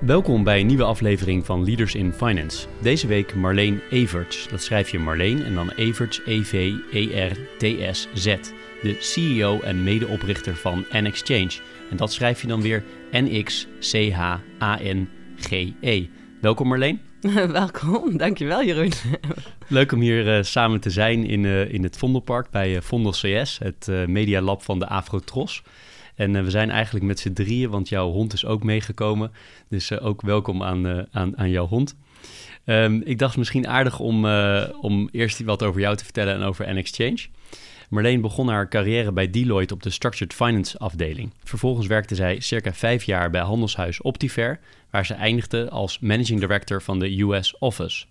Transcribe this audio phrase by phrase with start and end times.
[0.00, 2.66] Welkom bij een nieuwe aflevering van Leaders in Finance.
[2.82, 4.48] Deze week Marleen Everts.
[4.48, 8.24] Dat schrijf je Marleen en dan Everts, E-V-E-R-T-S-Z.
[8.82, 11.50] De CEO en medeoprichter van N-Exchange.
[11.90, 13.68] En dat schrijf je dan weer N-X-C-H-A-N-G-E.
[16.40, 17.00] Welkom Marleen.
[17.52, 18.92] Welkom, dankjewel Jeroen.
[19.68, 23.12] Leuk om hier uh, samen te zijn in, uh, in het Vondelpark bij uh, Vondel
[23.12, 25.62] CS, het Media Lab van de Afrotros.
[26.20, 29.32] En we zijn eigenlijk met z'n drieën, want jouw hond is ook meegekomen.
[29.68, 31.96] Dus ook welkom aan, aan, aan jouw hond.
[32.64, 34.26] Um, ik dacht misschien aardig om,
[34.80, 37.26] om eerst wat over jou te vertellen en over N-Exchange.
[37.88, 41.32] Marleen begon haar carrière bij Deloitte op de Structured Finance afdeling.
[41.44, 46.82] Vervolgens werkte zij circa vijf jaar bij handelshuis Optiver, waar ze eindigde als managing director
[46.82, 48.04] van de US Office.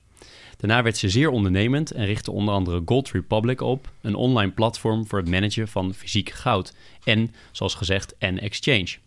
[0.60, 5.08] Daarna werd ze zeer ondernemend en richtte onder andere Gold Republic op, een online platform
[5.08, 8.98] voor het managen van fysiek goud en, zoals gezegd, N-Exchange.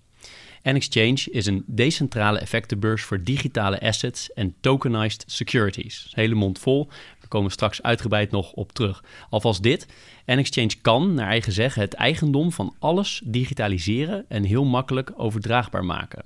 [0.63, 6.13] N-Exchange is een decentrale effectenbeurs voor digitale assets en tokenized securities.
[6.15, 6.89] Hele mond vol,
[7.21, 9.05] we komen straks uitgebreid nog op terug.
[9.31, 9.87] Alvast dit,
[10.27, 16.25] N-Exchange kan, naar eigen zeggen, het eigendom van alles digitaliseren en heel makkelijk overdraagbaar maken.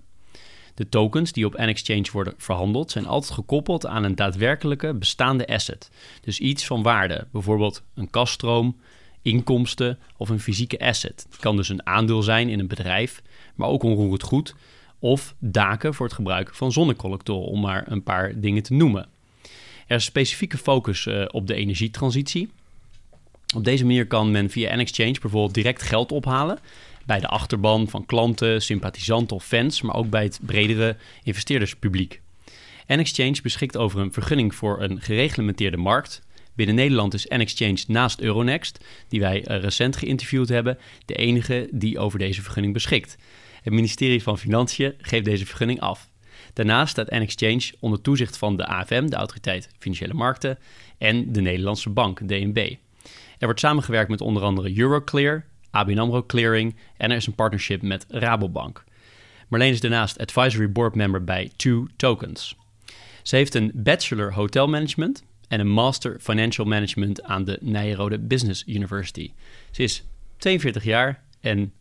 [0.77, 5.91] De tokens die op N-Exchange worden verhandeld zijn altijd gekoppeld aan een daadwerkelijke bestaande asset.
[6.21, 8.77] Dus iets van waarde, bijvoorbeeld een kaststroom,
[9.23, 11.27] inkomsten of een fysieke asset.
[11.31, 13.23] Het kan dus een aandeel zijn in een bedrijf,
[13.55, 14.55] maar ook onroerend goed
[14.99, 19.09] of daken voor het gebruik van zonnecollectoren, om maar een paar dingen te noemen.
[19.87, 22.51] Er is specifieke focus uh, op de energietransitie.
[23.55, 26.59] Op deze manier kan men via N-Exchange bijvoorbeeld direct geld ophalen
[27.07, 32.21] bij de achterban van klanten, sympathisanten of fans, maar ook bij het bredere investeerderspubliek.
[32.87, 36.23] N-Exchange beschikt over een vergunning voor een gereglementeerde markt.
[36.55, 41.99] Binnen Nederland is N-Exchange naast Euronext, die wij eh, recent geïnterviewd hebben, de enige die
[41.99, 43.17] over deze vergunning beschikt.
[43.63, 46.09] Het ministerie van Financiën geeft deze vergunning af.
[46.53, 50.59] Daarnaast staat N-Exchange onder toezicht van de AFM, de Autoriteit Financiële Markten,
[50.99, 52.75] en de Nederlandse Bank, DNB.
[53.39, 55.45] Er wordt samengewerkt met onder andere Euroclear,
[55.77, 58.85] ABN AMRO Clearing en er is een partnership met Rabobank.
[59.49, 62.57] Marleen is daarnaast advisory board member bij Two Tokens.
[63.23, 68.65] Ze heeft een bachelor hotel management en een master financial management aan de Nijrode Business
[68.67, 69.33] University.
[69.71, 70.05] Ze is
[70.37, 71.73] 42 jaar en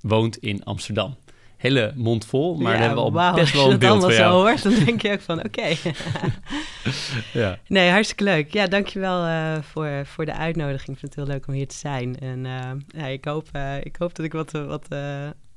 [0.00, 1.16] woont in Amsterdam
[1.60, 4.22] hele mond vol, maar ja, dan hebben we al best wel een beeld van jou.
[4.22, 5.66] zo hoort, dan denk je ook van oké.
[7.40, 7.58] ja.
[7.66, 8.52] Nee, hartstikke leuk.
[8.52, 10.88] Ja, dankjewel uh, voor, voor de uitnodiging.
[10.88, 12.18] Ik vind het heel leuk om hier te zijn.
[12.18, 14.86] En uh, ja, ik, hoop, uh, ik hoop dat ik wat, wat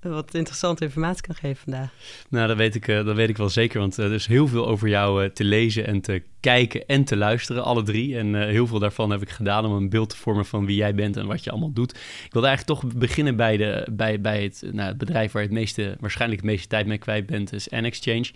[0.03, 1.90] wat interessante informatie kan geven vandaag.
[2.30, 4.47] Nou, dat weet ik, uh, dat weet ik wel zeker, want uh, er is heel
[4.47, 8.18] veel over jou uh, te lezen en te kijken en te luisteren, alle drie.
[8.18, 10.96] En heel veel daarvan heb ik gedaan om een beeld te vormen van wie jij
[10.96, 11.91] bent en wat je allemaal doet.
[12.25, 15.47] Ik wilde eigenlijk toch beginnen bij, de, bij, bij het, nou, het bedrijf waar je
[15.47, 18.31] het meeste, waarschijnlijk het meeste tijd mee kwijt bent, is N-Exchange.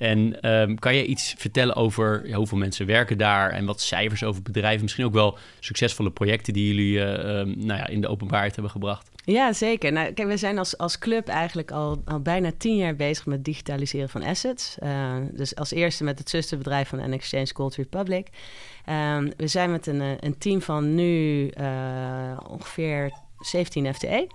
[0.00, 4.22] En um, kan je iets vertellen over ja, hoeveel mensen werken daar en wat cijfers
[4.22, 8.52] over bedrijven, misschien ook wel succesvolle projecten die jullie um, nou ja, in de openbaarheid
[8.52, 9.10] hebben gebracht?
[9.30, 9.92] Ja, zeker.
[9.92, 13.44] Nou, kijk, we zijn als, als club eigenlijk al, al bijna tien jaar bezig met
[13.44, 14.76] digitaliseren van assets.
[14.82, 18.28] Uh, dus als eerste met het zusterbedrijf van N-Exchange Gold Republic.
[18.88, 24.26] Um, we zijn met een, een team van nu uh, ongeveer 17 FTE.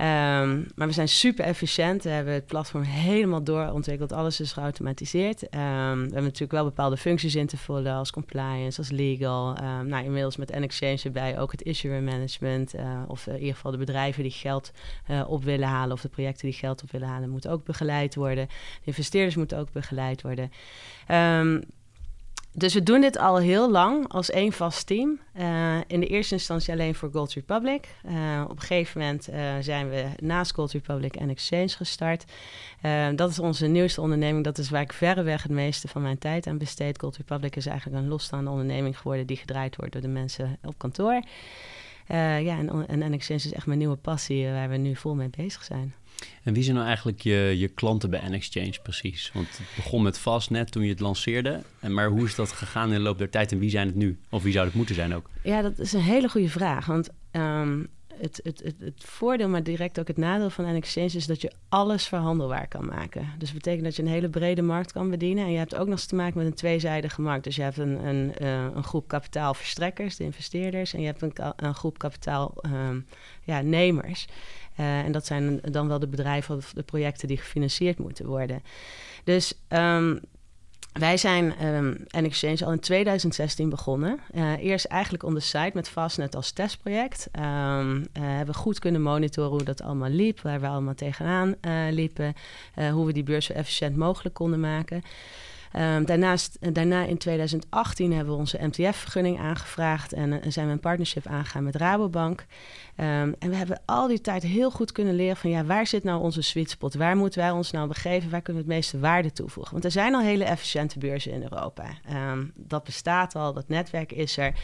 [0.00, 2.02] Um, maar we zijn super efficiënt.
[2.02, 4.12] We hebben het platform helemaal doorontwikkeld.
[4.12, 5.42] Alles is geautomatiseerd.
[5.42, 5.60] Um, we
[6.00, 9.48] hebben natuurlijk wel bepaalde functies in te vullen als compliance, als legal.
[9.58, 12.74] Um, nou, inmiddels met N-Exchange erbij ook het issuer management.
[12.74, 14.72] Uh, of in ieder geval de bedrijven die geld
[15.10, 18.14] uh, op willen halen of de projecten die geld op willen halen, moeten ook begeleid
[18.14, 18.46] worden.
[18.46, 18.54] De
[18.84, 20.50] investeerders moeten ook begeleid worden.
[22.52, 25.20] Dus we doen dit al heel lang als één vast team.
[25.38, 27.88] Uh, in de eerste instantie alleen voor Gold Republic.
[28.06, 32.24] Uh, op een gegeven moment uh, zijn we naast Gold Republic en Exchange gestart.
[33.14, 34.44] dat is onze nieuwste onderneming.
[34.44, 37.00] Dat is waar ik verreweg het meeste van mijn tijd aan besteed.
[37.00, 40.74] Gold Republic is eigenlijk een losstaande onderneming geworden die gedraaid wordt door de mensen op
[40.78, 41.22] kantoor.
[42.06, 45.30] ja, en, en, en Exchange is echt mijn nieuwe passie waar we nu vol mee
[45.36, 45.94] bezig zijn.
[46.42, 49.30] En wie zijn nou eigenlijk je, je klanten bij N-Exchange precies?
[49.34, 51.62] Want het begon met Fastnet toen je het lanceerde.
[51.80, 53.96] En maar hoe is dat gegaan in de loop der tijd en wie zijn het
[53.96, 54.18] nu?
[54.28, 55.30] Of wie zou het moeten zijn ook?
[55.42, 56.86] Ja, dat is een hele goede vraag.
[56.86, 57.88] Want um,
[58.20, 61.52] het, het, het, het, voordeel, maar direct ook het nadeel van N-Exchange is dat je
[61.68, 63.28] alles verhandelbaar kan maken.
[63.38, 65.44] Dus dat betekent dat je een hele brede markt kan bedienen.
[65.44, 67.44] En je hebt ook nog eens te maken met een tweezijdige markt.
[67.44, 71.32] Dus je hebt een, een, uh, een groep kapitaalverstrekkers, de investeerders, en je hebt een,
[71.56, 74.26] een groep kapitaalnemers.
[74.26, 74.34] ja.
[74.78, 78.62] Uh, en dat zijn dan wel de bedrijven of de projecten die gefinancierd moeten worden.
[79.24, 80.20] Dus um,
[80.92, 84.20] wij zijn um, N-Exchange al in 2016 begonnen.
[84.34, 87.28] Uh, eerst eigenlijk on the site met Fastnet als testproject.
[87.38, 91.54] Um, uh, hebben goed kunnen monitoren hoe dat allemaal liep, waar we allemaal tegenaan
[91.90, 92.34] liepen,
[92.92, 95.02] hoe we die beurs zo efficiënt mogelijk konden maken.
[95.76, 101.26] Um, daarnaast, daarna in 2018 hebben we onze MTF-vergunning aangevraagd en zijn we een partnership
[101.26, 102.46] aangegaan met Rabobank.
[102.96, 106.04] Um, en we hebben al die tijd heel goed kunnen leren van ja, waar zit
[106.04, 106.94] nou onze sweet spot?
[106.94, 108.30] Waar moeten wij ons nou begeven?
[108.30, 109.72] Waar kunnen we het meeste waarde toevoegen?
[109.72, 111.84] Want er zijn al hele efficiënte beurzen in Europa.
[112.32, 114.54] Um, dat bestaat al, dat netwerk is er.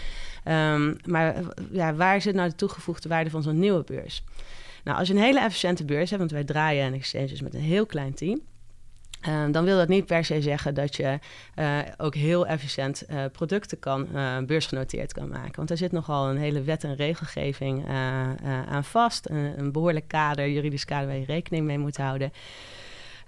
[1.05, 4.25] Maar ja, waar zit nou de toegevoegde waarde van zo'n nieuwe beurs?
[4.85, 7.61] Nou, als je een hele efficiënte beurs hebt, want wij draaien en exchanges met een
[7.61, 8.41] heel klein team.
[9.29, 11.19] Uh, dan wil dat niet per se zeggen dat je
[11.59, 14.09] uh, ook heel efficiënt uh, producten kan,
[14.47, 15.57] beursgenoteerd kan maken.
[15.57, 17.89] Want er zit nogal een hele wet en regelgeving
[18.69, 19.29] aan vast.
[19.29, 22.33] Een, een, behoorlijk kader, juridisch kader waar je rekening mee moet houden.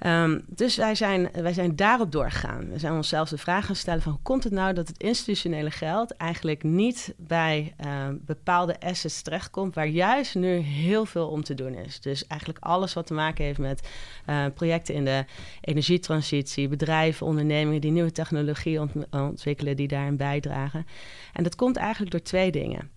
[0.06, 2.70] Um, dus wij zijn, wij zijn daarop doorgegaan.
[2.70, 5.70] We zijn onszelf de vraag gaan stellen van hoe komt het nou dat het institutionele
[5.70, 11.54] geld eigenlijk niet bij uh, bepaalde assets terechtkomt waar juist nu heel veel om te
[11.54, 12.00] doen is.
[12.00, 13.88] Dus eigenlijk alles wat te maken heeft met
[14.26, 15.24] uh, projecten in de
[15.60, 20.86] energietransitie, bedrijven, ondernemingen die nieuwe technologie ont ontwikkelen die daarin bijdragen.
[21.32, 22.90] En dat komt eigenlijk door twee dingen.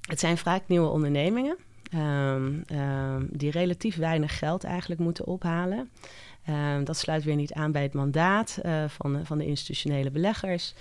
[0.00, 1.56] Het zijn vaak nieuwe ondernemingen.
[1.94, 5.90] Um, um, die relatief weinig geld eigenlijk moeten ophalen.
[6.48, 10.74] Um, dat sluit weer niet aan bij het mandaat uh, van, van de institutionele beleggers.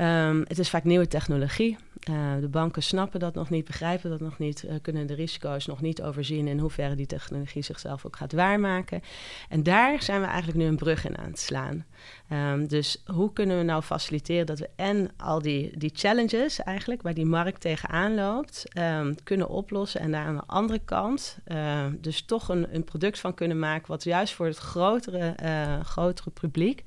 [0.00, 1.76] Um, het is vaak nieuwe technologie.
[2.10, 5.66] Uh, de banken snappen dat nog niet, begrijpen dat nog niet, uh, kunnen de risico's
[5.66, 9.02] nog niet overzien in hoeverre die technologie zichzelf ook gaat waarmaken.
[9.48, 11.84] En daar zijn we eigenlijk nu een brug in aan het slaan.
[12.32, 17.02] Um, dus hoe kunnen we nou faciliteren dat we en al die, die challenges eigenlijk
[17.02, 21.86] waar die markt tegenaan loopt, um, kunnen oplossen en daar aan de andere kant uh,
[22.00, 25.34] dus toch een, een product van kunnen maken wat juist voor het grotere,
[25.82, 26.84] grotere publiek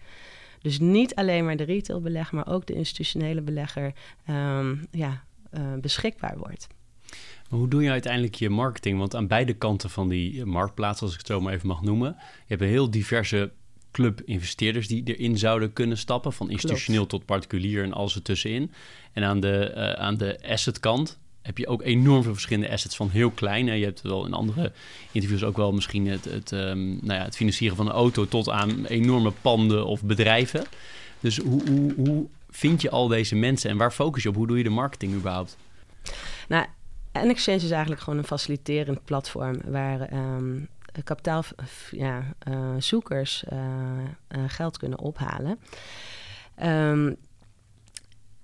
[0.62, 3.94] dus niet alleen maar de retailbelegger, maar ook de institutionele belegger
[4.30, 5.24] um, ja,
[5.54, 6.68] uh, beschikbaar wordt.
[7.50, 8.98] Maar hoe doe je uiteindelijk je marketing?
[8.98, 12.16] Want aan beide kanten van die marktplaats, als ik het zo maar even mag noemen,
[12.20, 13.52] je hebt een heel diverse
[13.92, 17.26] club investeerders die erin zouden kunnen stappen, van institutioneel Klopt.
[17.26, 18.72] tot particulier en alles ertussenin.
[19.14, 22.96] En aan de, uh, aan de asset kant heb je ook enorm veel verschillende assets
[22.96, 23.66] van heel klein.
[23.66, 24.72] Je hebt wel in andere
[25.12, 28.50] interviews ook wel misschien het, het, um, nou ja, het financieren van een auto tot
[28.50, 30.66] aan enorme panden of bedrijven.
[31.20, 34.36] Dus hoe, hoe, hoe vind je al deze mensen en waar focus je op?
[34.36, 35.58] Hoe doe je de marketing überhaupt?
[36.48, 36.66] Nou,
[37.14, 40.68] N-Exchange is eigenlijk gewoon een faciliterend platform waar um,
[41.04, 44.04] kapitaalzoekers ja, uh,
[44.38, 45.60] uh, geld kunnen ophalen.
[46.64, 47.16] Um,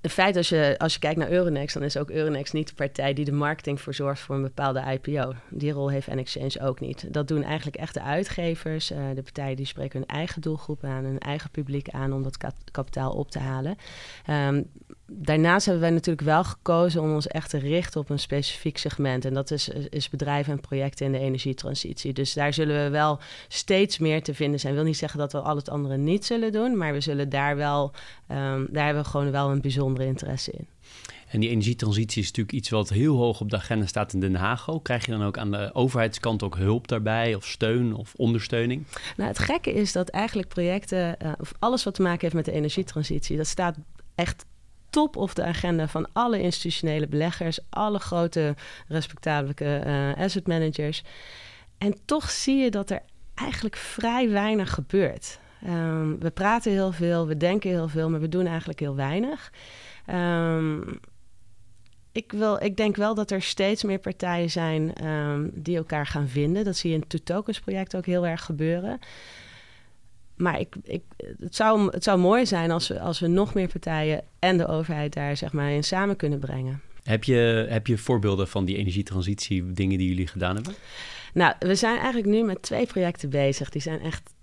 [0.06, 2.74] het feit als je, als je kijkt naar Euronext, dan is ook Euronext niet de
[2.74, 5.34] partij die de marketing verzorgt voor een bepaalde IPO.
[5.50, 7.13] Die rol heeft N-Exchange ook niet.
[7.13, 8.92] Dat doen eigenlijk echt de uitgevers.
[8.92, 12.38] Uh, de partijen die spreken hun eigen doelgroep aan, hun eigen publiek aan om dat
[12.72, 13.78] kapitaal op te halen.
[14.30, 14.69] Um,
[15.07, 19.25] daarnaast hebben wij natuurlijk wel gekozen om ons echt te richten op een specifiek segment.
[19.25, 22.13] En dat is, is bedrijven en projecten in de energietransitie.
[22.13, 24.74] Dus daar zullen we wel steeds meer te vinden zijn.
[24.74, 27.29] Ik wil niet zeggen dat we al het andere niet zullen doen, maar we zullen
[27.29, 27.91] daar wel,
[28.32, 30.68] um, daar hebben we gewoon wel een bijzondere interesse in.
[31.27, 34.36] En die energietransitie is natuurlijk iets wat heel hoog op de agenda staat in Den
[34.36, 34.70] Haag.
[34.70, 34.84] Ook.
[34.84, 38.86] Krijg je dan ook aan de overheidskant ook hulp daarbij, of steun of ondersteuning?
[39.18, 42.46] Nou, het gekke is dat eigenlijk projecten, uh, of alles wat te maken heeft met
[42.46, 43.77] de energietransitie, dat staat
[44.15, 44.46] echt
[44.96, 48.56] top of de agenda van alle institutionele beleggers, alle grote
[48.88, 51.04] respectabele uh, asset managers.
[51.78, 53.02] En toch zie je dat er
[53.34, 55.40] eigenlijk vrij weinig gebeurt.
[55.68, 59.52] Um, we praten heel veel, we denken heel veel, maar we doen eigenlijk heel weinig.
[60.10, 61.00] Um,
[62.12, 66.28] ik, wil, ik denk wel dat er steeds meer partijen zijn um, die elkaar gaan
[66.28, 66.64] vinden.
[66.64, 69.00] Dat zie je in het Tokens project ook heel erg gebeuren
[70.36, 71.04] maar ik, ik,
[71.39, 74.68] het, zou, het zou mooi zijn als we, als we nog meer partijen en de
[74.68, 76.82] overheid daar zeg maar, in samen kunnen brengen.
[77.04, 80.74] Heb je, heb je voorbeelden van die energietransitie, dingen die jullie gedaan hebben?
[81.34, 83.70] Nou, we zijn eigenlijk nu met twee projecten bezig.
[83.70, 84.34] Die zijn echt,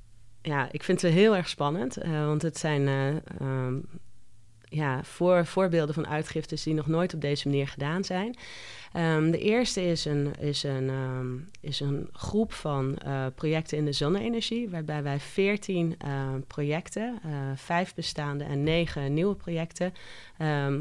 [0.42, 2.04] ja, ik vind ze heel erg spannend.
[2.04, 3.06] Uh, want het zijn uh,
[3.40, 3.84] um,
[4.64, 8.36] ja, voor, voorbeelden van uitgiftes die nog nooit op deze manier gedaan zijn.
[8.96, 13.84] Um, de eerste is een, is een, um, is een groep van uh, projecten in
[13.84, 19.94] de zonne-energie, waarbij wij 14 uh, projecten, uh, vijf bestaande en negen nieuwe projecten,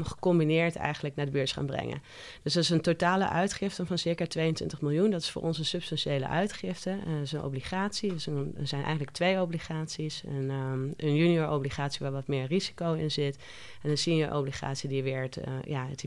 [0.02, 2.02] gecombineerd eigenlijk naar de beurs gaan brengen.
[2.42, 5.10] Dus dat is een totale uitgifte van circa 22 miljoen.
[5.10, 6.98] Dat is voor ons een substantiële uitgifte.
[7.04, 8.12] dat is een obligatie.
[8.56, 10.22] Er zijn eigenlijk twee obligaties.
[10.26, 10.50] Een,
[10.96, 13.38] een junior obligatie waar wat meer risico in zit.
[13.82, 16.00] En een senior obligatie die weer het, ja, het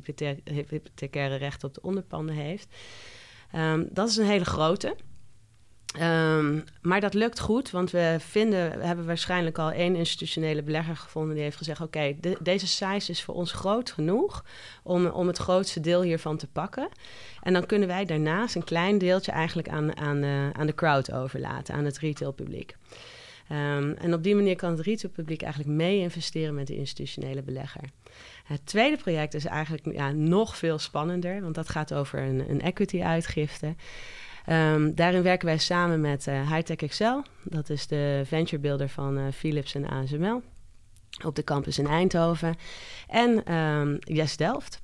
[0.46, 1.84] hypothecaire recht op de
[2.30, 2.68] heeft.
[3.56, 4.96] Um, dat is een hele grote.
[6.02, 10.96] Um, maar dat lukt goed, want we vinden, we hebben waarschijnlijk al één institutionele belegger
[10.96, 14.46] gevonden die heeft gezegd: Oké, de, deze size is voor ons groot genoeg
[14.84, 16.90] om, om het grootste deel hiervan te pakken.
[17.42, 21.12] En dan kunnen wij daarnaast een klein deeltje eigenlijk aan, aan, uh, aan de crowd
[21.12, 22.76] overlaten, aan het retailpubliek.
[23.52, 27.84] Um, en op die manier kan het retailpubliek eigenlijk mee investeren met de institutionele belegger.
[28.46, 32.62] Het tweede project is eigenlijk ja, nog veel spannender, want dat gaat over een, een
[32.62, 33.76] equity-uitgifte.
[34.50, 37.24] Um, daarin werken wij samen met uh, Hightech Excel.
[37.44, 40.42] Dat is de venture builder van uh, Philips en ASML
[41.26, 42.56] op de campus in Eindhoven.
[43.08, 44.82] En um, Yes Delft.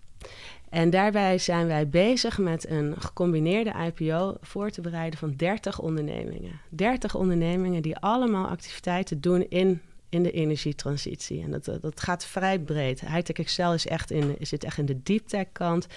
[0.69, 6.59] En daarbij zijn wij bezig met een gecombineerde IPO voor te bereiden van 30 ondernemingen.
[6.69, 11.41] 30 ondernemingen die allemaal activiteiten doen in in de energietransitie.
[11.41, 13.01] En dat, dat gaat vrij breed.
[13.01, 15.87] Hightech Excel is echt in, zit echt in de deep tech kant.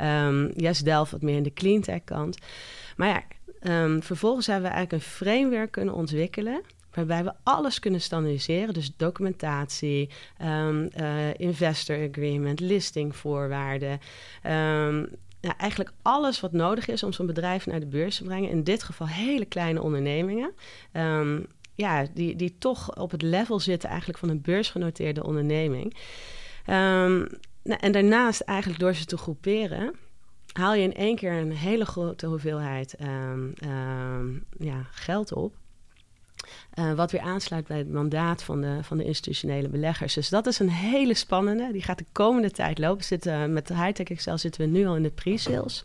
[0.00, 0.52] Um,
[0.84, 2.38] Delft wat meer in de clean tech kant.
[2.96, 3.22] Maar ja,
[3.84, 6.62] um, vervolgens hebben we eigenlijk een framework kunnen ontwikkelen
[6.94, 8.74] waarbij we alles kunnen standaardiseren.
[8.74, 10.10] Dus documentatie,
[10.42, 14.00] um, uh, investor agreement, listingvoorwaarden.
[14.46, 15.08] Um,
[15.40, 18.50] ja, eigenlijk alles wat nodig is om zo'n bedrijf naar de beurs te brengen.
[18.50, 20.52] In dit geval hele kleine ondernemingen.
[21.80, 25.94] Ja, die, die toch op het level zitten eigenlijk van een beursgenoteerde onderneming.
[26.66, 27.28] Um,
[27.62, 29.94] nou, en daarnaast eigenlijk door ze te groeperen
[30.52, 35.54] haal je in één keer een hele grote hoeveelheid um, um, ja, geld op.
[36.74, 40.14] Uh, wat weer aansluit bij het mandaat van de, van de institutionele beleggers.
[40.14, 41.72] Dus dat is een hele spannende.
[41.72, 43.04] Die gaat de komende tijd lopen.
[43.04, 45.84] Zitten, met de Hightech Excel zitten we nu al in de pre-sales.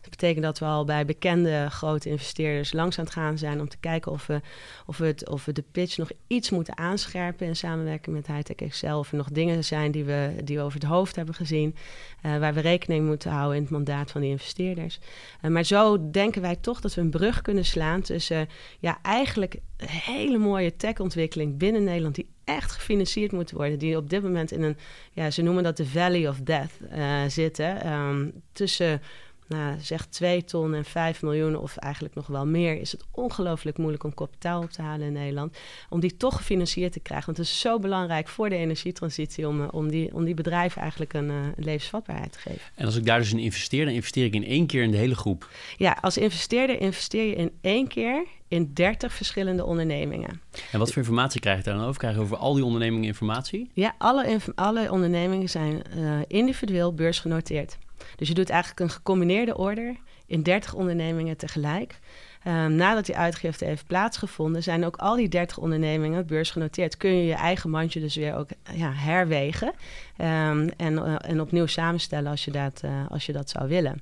[0.00, 3.68] Dat betekent dat we al bij bekende grote investeerders langs aan het gaan zijn om
[3.68, 4.40] te kijken of we,
[4.86, 8.56] of we, het, of we de pitch nog iets moeten aanscherpen in samenwerking met Hightech
[8.56, 8.98] Excel.
[8.98, 11.76] Of er nog dingen zijn die we, die we over het hoofd hebben gezien,
[12.22, 14.98] uh, waar we rekening moeten houden in het mandaat van die investeerders.
[15.40, 19.88] Maar zo denken wij toch dat we een brug kunnen slaan tussen ja, eigenlijk een
[20.26, 23.78] hele mooie techontwikkeling binnen Nederland die echt gefinancierd moet worden.
[23.78, 24.76] Die op dit moment in een,
[25.12, 27.92] ja, ze noemen dat de Valley of Death uh, zitten.
[27.92, 29.00] Um, tussen
[29.48, 33.78] nou, zeg 2 ton en 5 miljoen of eigenlijk nog wel meer, is het ongelooflijk
[33.78, 35.56] moeilijk om kapitaal op te halen in Nederland.
[35.88, 37.26] Om die toch gefinancierd te krijgen.
[37.26, 40.80] Want het is zo belangrijk voor de energietransitie om, eh, om, die, om die bedrijven
[40.80, 42.60] eigenlijk een, uh, levensvatbaarheid te geven.
[42.74, 44.96] En als ik daar dus in investeer, dan investeer ik in één keer in de
[44.96, 45.48] hele groep.
[45.76, 50.40] Ja, als investeerder investeer je in één keer in 30 verschillende ondernemingen.
[50.72, 51.98] En wat voor informatie krijg je daar dan over?
[51.98, 53.70] Krijg je over al die ondernemingen informatie?
[53.72, 57.78] Ja, alle, alle ondernemingen zijn uh, individueel beursgenoteerd.
[58.16, 61.98] Dus je doet eigenlijk een gecombineerde order in 30 ondernemingen tegelijk.
[62.46, 66.96] Um, nadat die uitgifte heeft plaatsgevonden, zijn ook al die 30 ondernemingen beursgenoteerd.
[66.96, 69.72] Kun je je eigen mandje dus weer ook ja, herwegen
[70.18, 74.00] um, en, uh, en opnieuw samenstellen als je dat, uh, als je dat zou willen.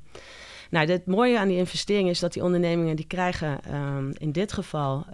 [0.71, 4.53] Nou, het mooie aan die investering is dat die ondernemingen die krijgen um, in dit
[4.53, 5.07] geval,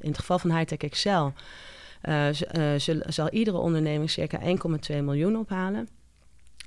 [0.00, 1.32] in het geval van Hightech Excel,
[3.06, 4.46] zal iedere onderneming circa 1,2
[5.02, 5.88] miljoen ophalen.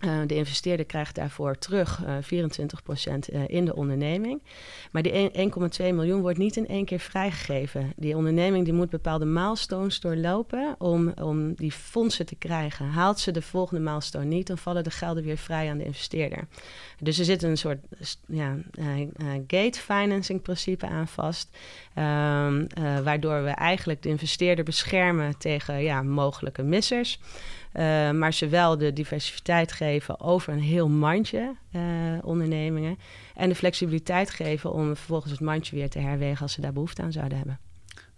[0.05, 4.41] Uh, de investeerder krijgt daarvoor terug uh, 24% uh, in de onderneming.
[4.91, 5.37] Maar die 1,2
[5.77, 7.93] miljoen wordt niet in één keer vrijgegeven.
[7.95, 12.85] Die onderneming die moet bepaalde milestones doorlopen om, om die fondsen te krijgen.
[12.85, 16.47] Haalt ze de volgende milestone niet, dan vallen de gelden weer vrij aan de investeerder.
[16.99, 17.79] Dus er zit een soort
[18.27, 18.57] ja,
[19.47, 21.49] gate financing principe aan vast.
[21.97, 22.67] Um,
[23.03, 27.19] waardoor we eigenlijk de investeerder beschermen tegen ja, mogelijke missers.
[27.73, 31.81] Uh, maar ze wel de diversiteit geven over een heel mandje uh,
[32.21, 32.97] ondernemingen.
[33.35, 37.01] En de flexibiliteit geven om vervolgens het mandje weer te herwegen als ze daar behoefte
[37.01, 37.59] aan zouden hebben.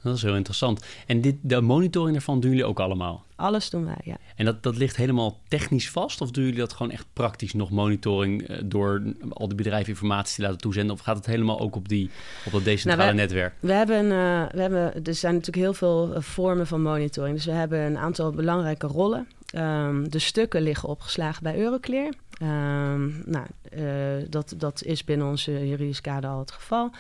[0.05, 0.85] Dat is heel interessant.
[1.05, 3.25] En dit, de monitoring daarvan doen jullie ook allemaal?
[3.35, 4.17] Alles doen wij, ja.
[4.35, 6.21] En dat, dat ligt helemaal technisch vast?
[6.21, 10.35] Of doen jullie dat gewoon echt praktisch nog monitoring uh, door al die bedrijven informatie
[10.35, 10.95] te laten toezenden?
[10.95, 12.09] Of gaat het helemaal ook op, die,
[12.45, 13.53] op dat decentrale nou, we, netwerk?
[13.59, 14.12] We hebben, uh,
[14.51, 17.35] we hebben, er zijn natuurlijk heel veel vormen van monitoring.
[17.35, 19.27] Dus we hebben een aantal belangrijke rollen.
[19.45, 22.13] Ehm, de stukken liggen opgeslagen bij Euroclear.
[22.41, 23.45] Um, nou,
[24.29, 26.91] dat, dat is binnen onze juridische kader al het geval.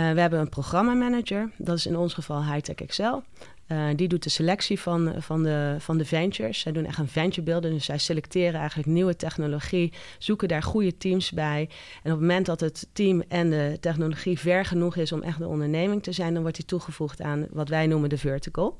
[0.00, 3.22] We hebben een programmamanager, dat is in ons geval Hightech Excel.
[3.68, 6.60] Uh, die doet de selectie van, van, de, van de ventures.
[6.60, 7.60] Zij doen echt een venture.
[7.60, 11.68] Dus zij selecteren eigenlijk nieuwe technologie, zoeken daar goede teams bij.
[12.02, 15.40] En op het moment dat het team en de technologie ver genoeg is om echt
[15.40, 18.78] een onderneming te zijn, dan wordt die toegevoegd aan wat wij noemen de vertical.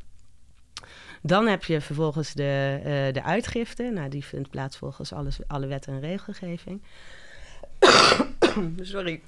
[1.23, 3.83] Dan heb je vervolgens de, uh, de uitgifte.
[3.83, 6.83] Nou, die vindt plaats volgens alles, alle wet en regelgeving.
[8.81, 9.21] Sorry.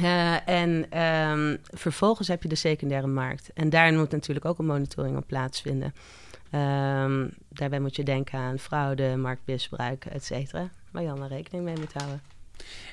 [0.00, 3.50] Uh, en um, vervolgens heb je de secundaire markt.
[3.54, 5.94] En daar moet natuurlijk ook een monitoring op plaatsvinden.
[6.54, 10.70] Um, daarbij moet je denken aan fraude, marktmisbruik, et cetera.
[10.90, 12.22] Waar je allemaal rekening mee moet houden.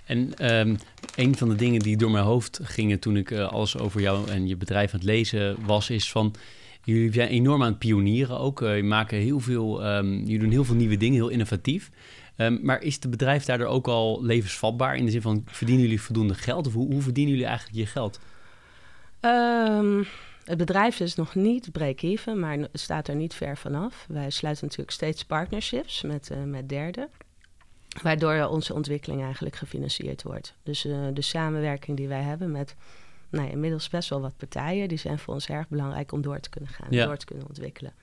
[0.05, 0.77] En um,
[1.15, 4.29] een van de dingen die door mijn hoofd gingen toen ik uh, alles over jou
[4.29, 6.35] en je bedrijf aan het lezen was, is van
[6.83, 8.61] jullie zijn enorm aan het pionieren ook.
[8.61, 11.91] Uh, je maken heel veel, um, jullie doen heel veel nieuwe dingen, heel innovatief.
[12.38, 16.01] Um, maar is het bedrijf daardoor ook al levensvatbaar in de zin van verdienen jullie
[16.01, 16.67] voldoende geld?
[16.67, 18.19] Of hoe, hoe verdienen jullie eigenlijk je geld?
[19.21, 20.05] Um,
[20.43, 24.05] het bedrijf is nog niet break-even, maar staat er niet ver vanaf.
[24.07, 27.09] Wij sluiten natuurlijk steeds partnerships met, uh, met derden.
[28.01, 30.55] Waardoor onze ontwikkeling eigenlijk gefinancierd wordt.
[30.63, 32.75] Dus uh, de samenwerking die wij hebben met
[33.29, 36.50] nou, inmiddels best wel wat partijen, die zijn voor ons erg belangrijk om door te
[36.50, 37.05] kunnen gaan, ja.
[37.05, 37.93] door te kunnen ontwikkelen.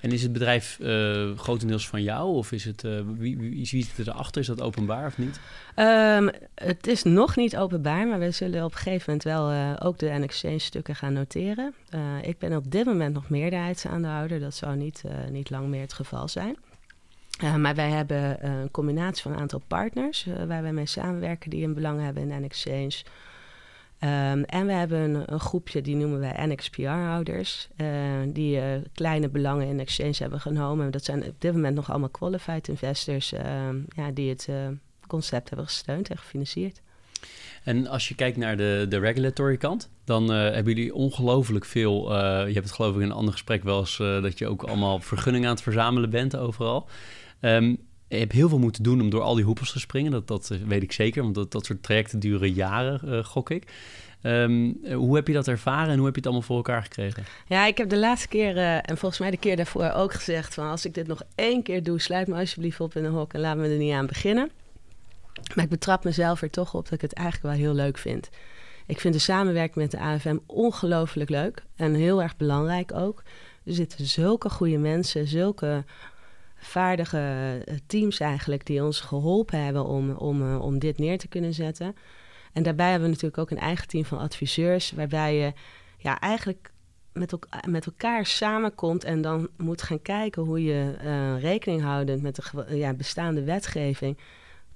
[0.00, 4.08] En is het bedrijf uh, grotendeels van jou of is het, uh, wie, zit er
[4.08, 4.40] erachter?
[4.40, 5.40] Is dat openbaar of niet?
[5.76, 9.76] Um, het is nog niet openbaar, maar we zullen op een gegeven moment wel uh,
[9.78, 11.74] ook de NXC stukken gaan noteren.
[12.22, 16.28] ik ben op dit moment nog meerderheidsaandeelhouder, dat zou niet, niet lang meer het geval
[16.28, 16.56] zijn.
[17.56, 21.74] maar wij hebben een combinatie van een aantal partners waar wij mee samenwerken die een
[21.74, 23.02] belang hebben in NXChange.
[24.04, 27.88] Um, en we hebben een, een, groepje, die noemen wij NXPR-houders, uh,
[28.26, 30.90] die uh, kleine belangen in exchange hebben genomen.
[30.90, 33.40] Dat zijn op dit moment nog allemaal qualified investors uh,
[33.96, 34.56] ja, die het eh,
[35.06, 36.80] concept hebben gesteund en gefinancierd.
[37.64, 42.16] En als je kijkt naar de, de regulatory kant, dan hebben jullie ongelooflijk veel.
[42.46, 45.00] je hebt het geloof ik in een ander gesprek wel eens dat je ook allemaal
[45.00, 46.88] vergunningen aan het verzamelen bent overal.
[47.40, 50.10] Um, je hebt heel veel moeten doen om door al die hoepels te springen.
[50.10, 53.72] Dat, dat weet ik zeker, want dat, soort trajecten duren jaren, uh, gok ik.
[54.22, 57.24] Um, hoe heb je dat ervaren en hoe heb je het allemaal voor elkaar gekregen?
[57.46, 60.70] Ja, ik heb de laatste keer en volgens mij de keer daarvoor ook gezegd: van
[60.70, 63.40] als ik dit nog één keer doe, sluit me alsjeblieft op in een hok en
[63.40, 64.50] laat me er niet aan beginnen.
[65.54, 68.28] Maar ik betrap mezelf er toch op dat ik het eigenlijk wel heel leuk vind.
[68.86, 73.22] Ik vind de samenwerking met de AFM ongelooflijk leuk en heel erg belangrijk ook.
[73.64, 75.84] Er zitten zulke goede mensen, zulke
[76.58, 77.18] vaardige
[77.64, 81.54] eh, teams eigenlijk die ons geholpen hebben om, om, uh, om dit neer te kunnen
[81.54, 81.96] zetten.
[82.52, 85.52] En daarbij hebben we natuurlijk ook een eigen team van adviseurs, waarbij je
[85.98, 86.70] ja, eigenlijk
[87.12, 92.22] met, elkaar, met elkaar samenkomt en dan moet gaan kijken hoe je uh, rekening houdend
[92.22, 94.18] met de ja, bestaande wetgeving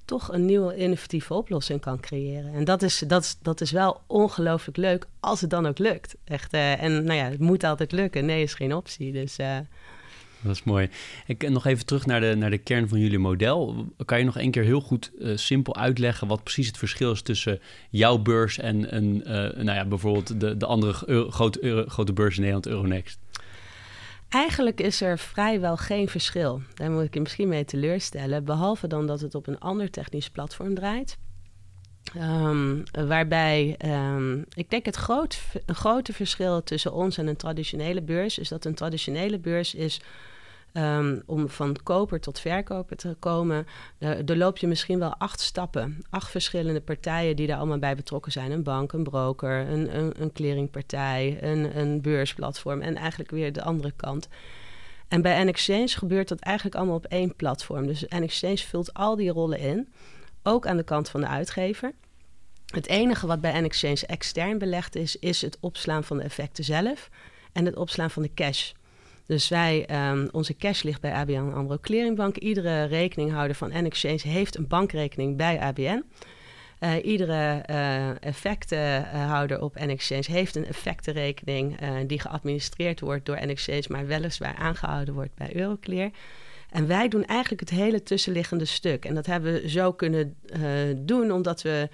[0.05, 2.53] toch een nieuwe innovatieve oplossing kan creëren.
[2.53, 6.17] En dat is, dat is, dat is wel ongelooflijk leuk als het dan ook lukt.
[6.25, 8.25] Echt, en nou ja, het moet altijd lukken.
[8.25, 9.13] Nee is geen optie.
[9.13, 9.37] Dus
[10.43, 10.89] dat is mooi.
[11.27, 13.87] Ik nog even terug naar de, naar de kern van jullie model.
[14.05, 17.23] Kan je nog een keer heel goed uh, simpel uitleggen wat precies het verschil is
[17.23, 20.93] tussen jouw beurs en een, uh, nou ja, bijvoorbeeld de, de andere
[21.31, 23.19] grote, grote beurs in Nederland, Euronext?
[24.29, 26.63] Eigenlijk is er vrijwel geen verschil.
[26.75, 28.45] Daar moet ik je misschien mee teleurstellen.
[28.45, 31.19] Behalve dan dat het op een ander technisch platform draait.
[32.17, 38.39] Um, waarbij um, ik denk het groot, grote verschil tussen ons en een traditionele beurs
[38.39, 40.01] is dat een traditionele beurs is
[40.75, 43.67] Um, om van koper tot verkoper te komen,
[43.99, 46.05] er loop je misschien wel acht stappen.
[46.11, 48.51] Acht verschillende partijen die daar allemaal bij betrokken zijn.
[48.51, 53.63] Een bank, een broker, een, een, een clearingpartij, een, een beursplatform en eigenlijk weer de
[53.63, 54.29] andere kant.
[55.09, 57.87] En bij NXchange gebeurt dat eigenlijk allemaal op één platform.
[57.87, 59.89] Dus NXchange vult al die rollen in,
[60.43, 61.93] ook aan de kant van de uitgever.
[62.67, 67.11] Het enige wat bij NXchange extern belegd is, is het opslaan van de effecten zelf
[67.53, 68.73] en het opslaan van de cash.
[69.27, 72.37] Dus wij, um, onze cash ligt bij ABN AMRO Clearingbank.
[72.37, 76.05] Iedere rekeninghouder van N-Exchange heeft een bankrekening bij ABN.
[76.79, 83.85] Eh, iedere uh, effectenhouder op N-Exchange heeft een effectenrekening uh, die geadministreerd wordt door N-Exchange,
[83.89, 86.11] maar weliswaar aangehouden wordt bij Euroclear.
[86.73, 89.05] En wij doen eigenlijk het hele tussenliggende stuk.
[89.05, 90.37] En dat hebben we zo kunnen
[91.07, 91.89] doen omdat we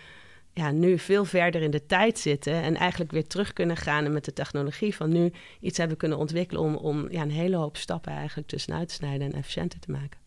[0.59, 4.13] ja, nu veel verder in de tijd zitten en eigenlijk weer terug kunnen gaan en
[4.13, 7.77] met de technologie van nu iets hebben kunnen ontwikkelen om, om ja, een hele hoop
[7.77, 10.19] stappen eigenlijk tussenuit te snijden en efficiënter te maken.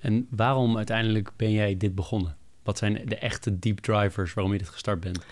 [0.00, 2.36] En waarom uiteindelijk ben jij dit begonnen?
[2.62, 5.24] Wat zijn de echte deep drivers waarom je dit gestart bent?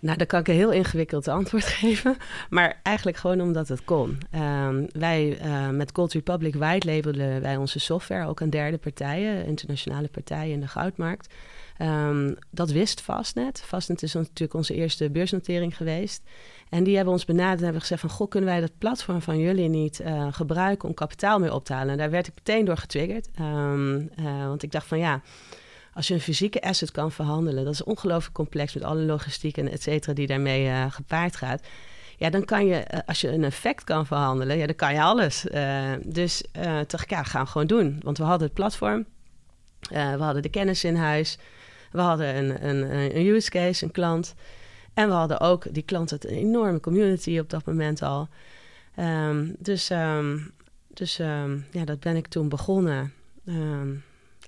[0.00, 2.16] Nou, daar kan ik een heel ingewikkeld antwoord geven.
[2.50, 4.18] Maar eigenlijk gewoon omdat het kon.
[4.30, 9.46] Ehm, wij uh, met Gold Republic white labelen wij onze software ook aan derde partijen,
[9.46, 11.34] internationale partijen in de goudmarkt.
[11.82, 13.62] Um, dat wist Fastnet.
[13.66, 16.22] Fastnet is natuurlijk onze eerste beursnotering geweest.
[16.68, 18.10] En die hebben ons benaderd en hebben gezegd van...
[18.10, 21.72] goh, kunnen wij dat platform van jullie niet uh, gebruiken om kapitaal mee op te
[21.72, 21.90] halen?
[21.90, 23.28] En daar werd ik meteen door getriggerd.
[23.40, 25.22] Um, uh, want ik dacht van ja,
[25.98, 27.64] als je een fysieke asset kan verhandelen...
[27.64, 31.62] dat is ongelooflijk complex met alle logistiek en et cetera die daarmee uh, gepaard gaat...
[32.16, 35.46] Ja, dan kan je, als je een effect kan verhandelen, ja, dan kan je alles.
[36.04, 36.44] dus
[36.86, 38.00] toch, ja, gaan we gewoon doen.
[38.02, 39.06] Want we hadden het platform,
[39.88, 41.38] we hadden de kennis in huis...
[41.92, 44.34] We hadden een, een, een use case, een klant.
[44.94, 48.28] En we hadden ook, die klant had een enorme community op dat moment al.
[48.98, 50.52] Um, dus um,
[50.88, 53.12] dus um, ja, dat ben ik toen begonnen.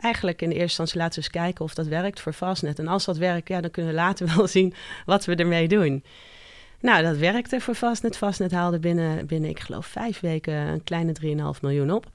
[0.00, 2.78] Eigenlijk in de eerste instantie laten we eens kijken of dat werkt voor Fastnet.
[2.78, 6.04] En als dat werkt, ja, dan kunnen we later wel zien wat we ermee doen.
[6.80, 8.16] Nou, dat werkte voor Fastnet.
[8.16, 12.06] Fastnet haalde binnen, binnen ik geloof, vijf weken een kleine 3,5 miljoen op.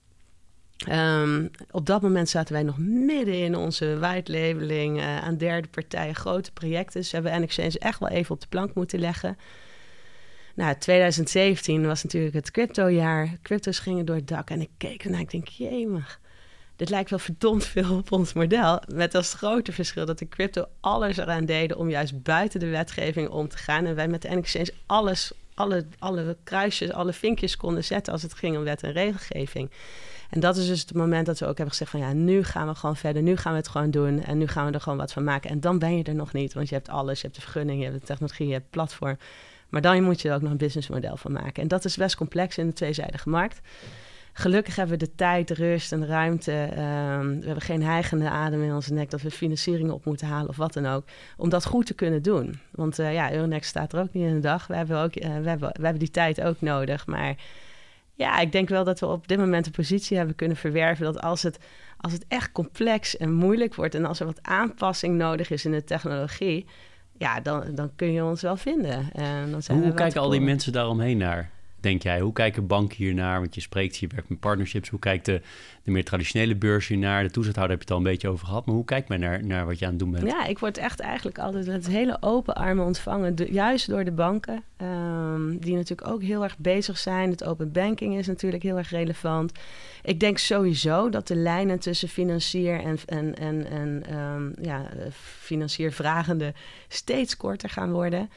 [0.89, 5.67] Um, op dat moment zaten wij nog midden in onze white labeling uh, aan derde
[5.67, 7.01] partijen, grote projecten.
[7.01, 9.37] Dus hebben we NXChange echt wel even op de plank moeten leggen.
[10.55, 13.37] Nou, 2017 was natuurlijk het cryptojaar.
[13.41, 16.19] Crypto's gingen door het dak en ik keek en ik denk, jemig,
[16.75, 18.81] dit lijkt wel verdomd veel op ons model.
[18.93, 23.29] Met als grote verschil dat de crypto alles eraan deden om juist buiten de wetgeving
[23.29, 23.85] om te gaan.
[23.85, 28.57] En wij met de alles, alle, alle kruisjes, alle vinkjes konden zetten als het ging
[28.57, 29.71] om wet en regelgeving.
[30.29, 32.67] En dat is dus het moment dat we ook hebben gezegd van ja, nu gaan
[32.67, 34.97] we gewoon verder, nu gaan we het gewoon doen en nu gaan we er gewoon
[34.97, 35.49] wat van maken.
[35.49, 37.79] En dan ben je er nog niet, want je hebt alles, je hebt de vergunning,
[37.79, 39.17] je hebt de technologie, je hebt het platform.
[39.69, 41.61] Maar dan moet je er ook nog een businessmodel van maken.
[41.61, 43.61] En dat is best complex in de tweezijdige markt.
[44.37, 46.51] Gelukkig hebben we de tijd, rust en ruimte.
[46.51, 50.49] Um, we hebben geen hijgende adem in onze nek dat we financiering op moeten halen
[50.49, 51.03] of wat dan ook.
[51.37, 52.59] Om dat goed te kunnen doen.
[52.71, 54.67] Want uh, ja, Euronext staat er ook niet in de dag.
[54.67, 57.07] We hebben, ook, uh, we, hebben, we hebben die tijd ook nodig.
[57.07, 57.35] Maar
[58.13, 61.21] ja, ik denk wel dat we op dit moment een positie hebben kunnen verwerven dat
[61.21, 61.59] als het,
[61.97, 65.71] als het echt complex en moeilijk wordt en als er wat aanpassing nodig is in
[65.71, 66.65] de technologie,
[67.17, 69.11] ja, dan, dan kun je ons wel vinden.
[69.13, 71.53] En dan zijn Hoe kijken al die mensen daaromheen naar?
[71.85, 72.19] Denk jij?
[72.19, 73.39] Hoe kijken banken hiernaar?
[73.39, 74.89] Want je spreekt, je werkt met partnerships.
[74.89, 75.41] Hoe kijkt de,
[75.83, 77.23] de meer traditionele beurs hiernaar?
[77.23, 78.65] De toezichthouder heb je het al een beetje over gehad.
[78.65, 80.27] Maar hoe kijkt men naar, naar wat je aan het doen bent?
[80.27, 83.35] Ja, ik word echt eigenlijk altijd met hele open armen ontvangen.
[83.51, 84.63] juist door de banken.
[84.81, 87.29] Um, die natuurlijk ook heel erg bezig zijn.
[87.29, 89.51] Het open banking is natuurlijk heel erg relevant.
[90.03, 94.89] Ik denk sowieso dat de lijnen tussen financier en, en, en, um, ja,
[95.41, 96.53] financiervragende
[96.87, 98.29] steeds korter gaan worden.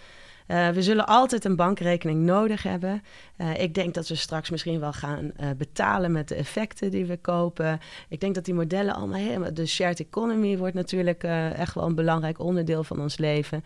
[0.49, 3.03] Uh, we zullen altijd een bankrekening nodig hebben.
[3.39, 7.07] Uh, ik denk dat we straks misschien wel gaan uh, betalen met de effecten die
[7.07, 7.81] we kopen.
[8.09, 9.55] Ik denk dat die modellen allemaal helemaal.
[9.55, 11.23] De shared economy wordt natuurlijk
[11.55, 13.65] echt wel een belangrijk onderdeel van ons leven.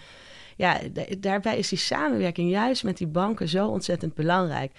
[0.57, 0.79] Ja,
[1.19, 4.73] daarbij is die samenwerking juist met die banken zo ontzettend belangrijk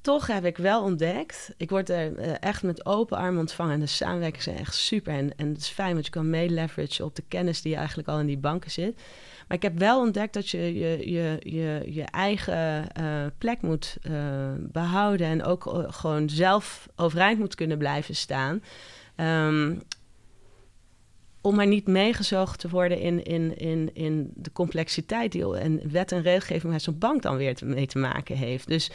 [0.00, 3.86] toch heb ik wel ontdekt, ik word er echt met open armen ontvangen en de
[3.86, 5.12] samenwerking is echt super.
[5.12, 6.68] En, en het is fijn, want je kan mee
[7.02, 9.00] op de kennis die eigenlijk al in die banken zit.
[9.50, 13.96] Maar ik heb wel ontdekt dat je je, je, je, je eigen uh, plek moet
[14.02, 14.12] uh,
[14.58, 18.62] behouden en ook uh, gewoon zelf overeind moet kunnen blijven staan.
[19.16, 19.82] Um,
[21.40, 26.12] om maar niet meegezogen te worden in, in, in, in de complexiteit die en wet
[26.12, 28.68] en regelgeving waar zo'n bank dan weer mee te maken heeft.
[28.68, 28.90] Dus,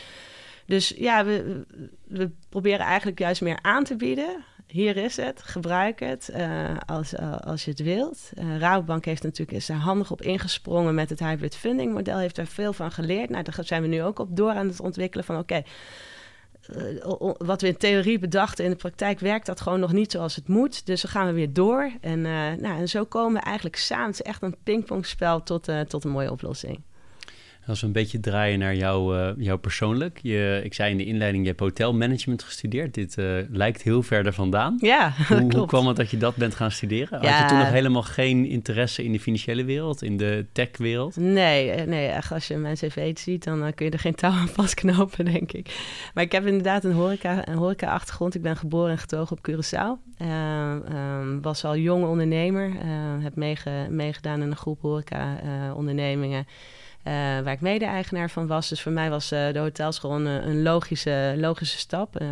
[0.65, 1.65] dus ja, we,
[2.03, 7.13] we proberen eigenlijk juist meer aan te bieden hier is het, gebruik het uh, als,
[7.13, 8.31] uh, als je het wilt.
[8.33, 12.35] Uh, Rabobank heeft natuurlijk, is er handig op ingesprongen met het hybrid funding model, heeft
[12.35, 13.29] daar veel van geleerd.
[13.29, 15.63] Nou, daar zijn we nu ook op door aan het ontwikkelen van oké,
[17.37, 20.47] wat we in theorie bedachten, in de praktijk werkt dat gewoon nog niet zoals het
[20.47, 20.85] moet.
[20.85, 21.91] Dus dan gaan we weer door.
[22.01, 26.31] En, nou, en zo komen we eigenlijk samen, echt een pingpongspel tot, tot een mooie
[26.31, 26.81] oplossing.
[27.67, 30.19] Als we een beetje draaien naar jou, uh, jou persoonlijk.
[30.21, 32.93] Je, ik zei in de inleiding, je hebt hotelmanagement gestudeerd.
[32.93, 34.77] Dit uh, lijkt heel verder vandaan.
[34.79, 35.53] Ja, hoe, klopt.
[35.53, 37.21] hoe kwam het dat je dat bent gaan studeren?
[37.21, 37.29] Ja.
[37.29, 41.15] Had je toen nog helemaal geen interesse in de financiële wereld, in de techwereld?
[41.15, 44.31] Nee, eh, nee echt, als je mijn cv ziet, dan kun je er geen touw
[44.31, 45.79] aan vastknopen, denk ik.
[46.13, 48.35] Maar ik heb inderdaad een horeca, een horeca achtergrond.
[48.35, 50.13] Ik ben geboren en getogen op Curaçao.
[50.21, 52.71] Um, was al jong ondernemer.
[53.21, 55.37] heb meege, meegedaan in een groep horeca
[55.75, 56.45] ondernemingen.
[57.07, 58.69] Uh, waar ik mede-eigenaar van was.
[58.69, 62.23] Dus voor mij was uh, de hotelschool een, een, logische, logische stap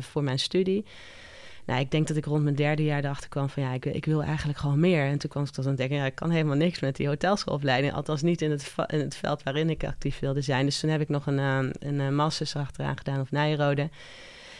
[0.00, 0.84] voor mijn studie.
[1.64, 4.04] Nou, ik denk dat ik rond mijn derde jaar erachter kwam van ja, ik, ik
[4.04, 5.04] wil eigenlijk gewoon meer.
[5.04, 7.92] En toen kwam ik tot een denken, ja, ik kan helemaal niks met die hotelschoolopleiding.
[7.92, 10.64] Althans niet in het, in het veld waarin ik actief wilde zijn.
[10.64, 13.90] Dus toen heb ik nog een, een masters achteraan gedaan op Nijrode.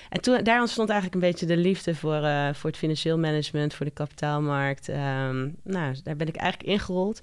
[0.08, 2.20] En toen, daar ontstond eigenlijk een beetje de liefde voor,
[2.54, 4.88] voor het financieel management, voor de kapitaalmarkt.
[4.88, 7.20] Um, nou, daar ben ik eigenlijk ingerold.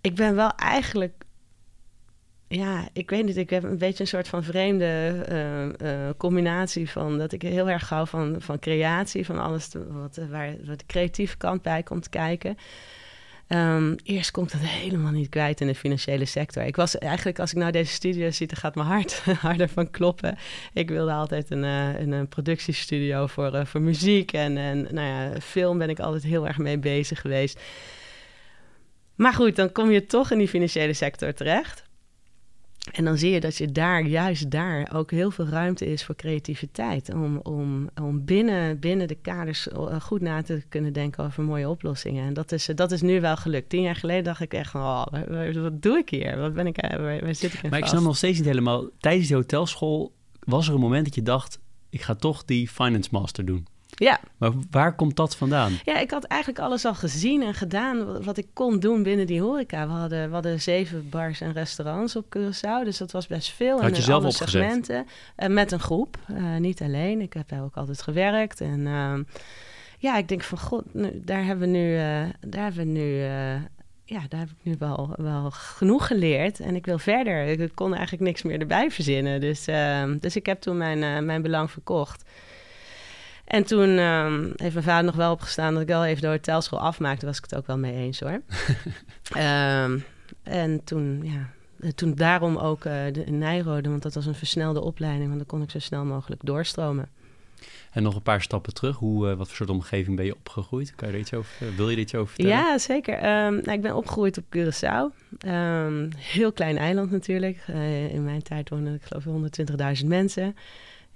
[0.00, 1.26] ik ben wel eigenlijk
[2.48, 3.36] ja, ik weet niet.
[3.36, 4.84] Ik heb een beetje een soort van vreemde
[5.28, 5.64] eh,
[6.06, 10.54] eh, combinatie van dat ik heel erg hou van, van creatie, van alles wat, waar,
[10.64, 12.56] wat de creatieve kant bij komt kijken.
[13.48, 16.62] Um, eerst komt dat helemaal niet kwijt in de financiële sector.
[16.62, 19.90] Ik was eigenlijk, als ik nou deze studio zie, dan gaat mijn hart harder van
[19.90, 20.38] kloppen.
[20.72, 25.88] Ik wilde altijd een, een, productiestudio voor, voor muziek en, en nou ja, film ben
[25.88, 27.60] ik altijd heel erg mee bezig geweest.
[29.14, 31.87] Maar goed, dan kom je toch in die financiële sector terecht.
[32.92, 36.14] En dan zie je dat je daar, juist daar, ook heel veel ruimte is voor
[36.14, 37.12] creativiteit.
[37.14, 41.68] Om, om, om binnen, binnen de kaders eh, goed na te kunnen denken over mooie
[41.68, 42.26] oplossingen.
[42.26, 43.68] En dat is, dat is nu wel gelukt.
[43.68, 45.06] Tien jaar geleden dacht ik echt van, oh,
[45.62, 46.38] wat doe ik hier?
[46.38, 48.46] Wat ben ik, eh, waar, waar zit ik in Maar ik snap nog steeds niet
[48.46, 51.58] helemaal, tijdens die hotelschool was er een moment dat je dacht,
[51.90, 53.66] ik ga toch die finance master doen.
[53.98, 54.20] Ja.
[54.36, 55.72] Maar waar komt dat vandaan?
[55.84, 59.40] Ja, ik had eigenlijk alles al gezien en gedaan wat ik kon doen binnen die
[59.40, 59.86] horeca.
[59.86, 63.82] We hadden, we hadden zeven bars en restaurants op Curaçao, dus dat was best veel.
[63.82, 64.48] Had je zelf alle opgezet?
[64.48, 65.06] segmenten.
[65.36, 67.20] Uh, met een groep, uh, niet alleen.
[67.20, 68.60] Ik heb daar ook altijd gewerkt.
[68.60, 69.14] En uh,
[69.98, 71.96] ja, ik denk van god, nu, daar hebben we nu,
[72.40, 73.22] daar hebben we nu
[74.04, 76.60] ja, daar heb ik nu wel, wel genoeg geleerd.
[76.60, 77.44] En ik wil verder.
[77.44, 79.40] Ik kon eigenlijk niks meer erbij verzinnen.
[79.40, 79.64] Dus,
[80.20, 82.24] dus ik heb toen mijn, mijn belang verkocht.
[83.48, 86.80] En toen um, heeft mijn vader nog wel opgestaan dat ik wel even de hotelschool
[86.80, 87.26] afmaakte.
[87.26, 88.40] was ik het ook wel mee eens hoor.
[89.36, 90.04] um,
[90.42, 94.80] en toen, ja, toen daarom ook uh, de, in Nijrode, want dat was een versnelde
[94.80, 95.26] opleiding.
[95.26, 97.08] Want dan kon ik zo snel mogelijk doorstromen.
[97.92, 98.96] En nog een paar stappen terug.
[98.96, 100.94] Hoe, uh, wat voor soort omgeving ben je opgegroeid?
[100.94, 102.56] Kan je er iets over, uh, wil je er iets over vertellen?
[102.56, 103.14] Ja, zeker.
[103.14, 105.36] Um, nou, ik ben opgegroeid op Curaçao.
[105.46, 107.64] Um, heel klein eiland natuurlijk.
[107.70, 110.56] Uh, in mijn tijd woonden ik geloof ik 120.000 mensen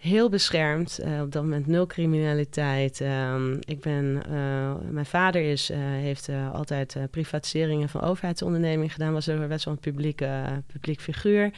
[0.02, 1.00] heel beschermd.
[1.04, 3.00] Uh, op dat moment nul criminaliteit.
[3.00, 9.12] Um, ik ben, uh, mijn vader is, uh, heeft altijd privatiseringen van overheidsondernemingen gedaan.
[9.12, 10.24] Was er best wel een publiek,
[10.66, 11.50] publiek figuur.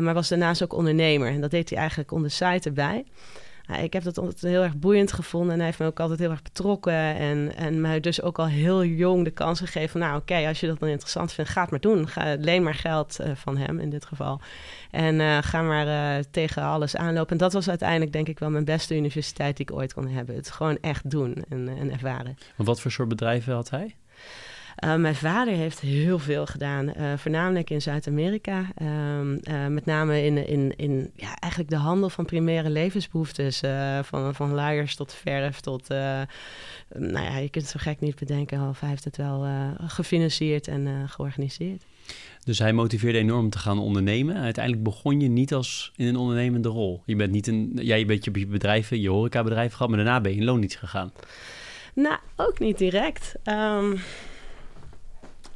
[0.00, 1.28] maar was daarnaast ook ondernemer.
[1.28, 3.04] En dat deed hij eigenlijk on the site erbij.
[3.76, 5.50] Ik heb dat altijd heel erg boeiend gevonden.
[5.50, 7.16] En hij heeft me ook altijd heel erg betrokken.
[7.16, 10.00] En, en mij dus ook al heel jong de kans gegeven van...
[10.00, 12.08] nou oké, als je dat dan interessant vindt, ga het maar doen.
[12.08, 14.40] Ga, leen maar geld van hem in dit geval.
[14.90, 17.32] En uh, ga maar uh, tegen alles aanlopen.
[17.32, 20.34] En dat was uiteindelijk denk ik wel mijn beste universiteit die ik ooit kon hebben.
[20.34, 22.38] Het gewoon echt doen en, en ervaren.
[22.56, 23.96] Want wat voor soort bedrijven had hij?
[24.84, 28.66] Uh, mijn vader heeft heel veel gedaan, uh, voornamelijk in Zuid-Amerika.
[28.82, 33.60] Uh, met name in, in, in ja, eigenlijk de handel van primaire levensbehoeftes.
[34.02, 35.88] van, van luiers tot verf tot...
[35.88, 38.68] nou ja, je kunt het zo gek niet bedenken.
[38.68, 39.46] Of hij heeft het wel
[39.86, 41.82] gefinancierd en georganiseerd.
[42.44, 44.36] Dus hij motiveerde enorm te gaan ondernemen.
[44.36, 47.02] Uiteindelijk begon je niet als in een ondernemende rol.
[47.06, 50.32] Je bent niet een, ja, je bent je bedrijven, je horecabedrijf gehad, maar daarna ben
[50.32, 51.12] je in loondienst gegaan.
[51.94, 53.34] Nou, ook niet direct.
[53.44, 53.98] Um,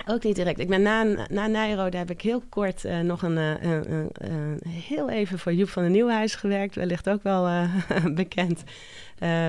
[0.06, 0.58] ook niet direct.
[0.58, 4.04] Ik ben na, na Nijrode heb ik heel kort uh, nog een, uh, uh,
[4.68, 6.74] heel even voor Joep van den Nieuwhuis gewerkt.
[6.74, 7.68] Wellicht ook wel
[8.14, 8.62] bekend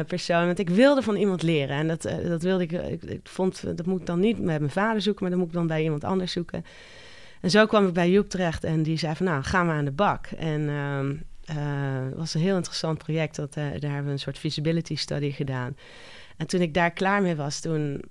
[0.07, 0.45] persoon.
[0.45, 1.77] Want ik wilde van iemand leren.
[1.77, 5.01] En dat, dat wilde ik, ik, vond, dat moet ik dan niet met mijn vader
[5.01, 6.65] zoeken, maar dat moet ik dan bij iemand anders zoeken.
[7.41, 9.85] En zo kwam ik bij Joep terecht en die zei van nou, gaan we aan
[9.85, 10.27] de bak.
[10.27, 13.35] En uh, het was een heel interessant project.
[13.35, 15.75] Dat, daar hebben we een soort feasibility study gedaan.
[16.37, 18.01] En toen ik daar klaar mee was, toen...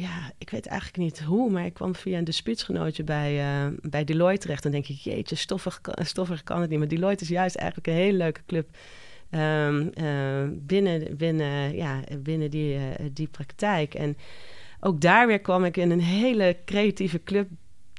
[0.00, 4.04] Ja, ik weet eigenlijk niet hoe, maar ik kwam via een dispuutsgenootje bij, uh, bij
[4.04, 4.64] Deloitte terecht.
[4.64, 6.78] En denk ik, jeetje, stoffig, stoffig kan het niet.
[6.78, 8.68] Maar Deloitte is juist eigenlijk een hele leuke club...
[9.30, 9.90] Um,
[10.66, 12.78] binnen, binnen, ja, binnen die,
[13.12, 13.94] die praktijk.
[13.94, 14.16] En
[14.80, 17.48] ook daar weer kwam ik in een hele creatieve club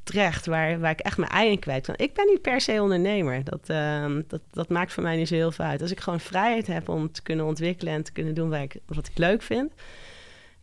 [0.04, 1.96] terecht waar, waar ik echt mijn ei kwijt kan.
[1.98, 3.44] Ik ben niet per se ondernemer.
[3.44, 5.82] Dat, uh, dat, dat maakt voor mij niet zo heel veel uit.
[5.82, 8.76] Als ik gewoon vrijheid heb om te kunnen ontwikkelen en te kunnen doen waar ik,
[8.86, 9.72] wat ik leuk vind,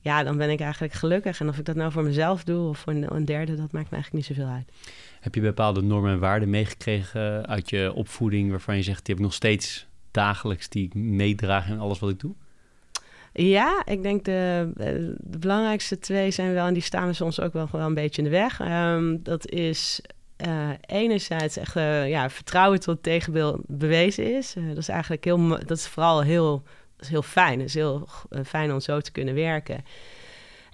[0.06, 1.40] ja, dan ben ik eigenlijk gelukkig.
[1.40, 3.90] En of ik dat nou voor mezelf doe of voor een, een derde, dat maakt
[3.90, 4.72] me eigenlijk niet zoveel uit.
[5.20, 9.16] Heb je bepaalde normen en waarden meegekregen uit je opvoeding waarvan je zegt, die heb
[9.16, 12.34] ik nog steeds dagelijks, die ik meedraag in alles wat ik doe?
[13.32, 17.40] Ja, ik denk de, eh, de, belangrijkste twee zijn wel, en die staan we soms
[17.40, 18.60] ook wel, wel een beetje in de weg.
[18.60, 20.00] Um, dat is
[20.46, 24.56] uh, enerzijds echt uh, ja, vertrouwen tot het tegenbeeld bewezen is.
[24.56, 26.62] Uh, dat is eigenlijk heel, dat is vooral heel,
[27.00, 27.60] is heel fijn.
[27.60, 28.08] Is heel
[28.44, 29.84] fijn om zo te kunnen werken.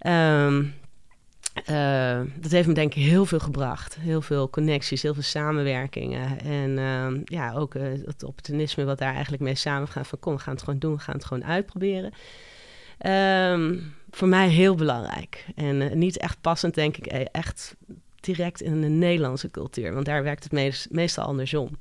[0.07, 0.75] Um,
[2.41, 3.97] dat heeft me denk ik heel veel gebracht.
[4.01, 6.41] Heel veel connecties, heel veel samenwerkingen.
[6.41, 10.07] En uh, ja, ook uh, het opportunisme wat daar eigenlijk mee samengaat.
[10.07, 12.13] Van kom, we gaan het gewoon doen, we gaan het gewoon uitproberen.
[13.53, 15.47] Um, voor mij heel belangrijk.
[15.55, 17.77] En niet echt passend, denk ik, echt
[18.21, 19.95] direct in de Nederlandse cultuur.
[19.95, 21.77] Want daar werkt het meest, meestal andersom.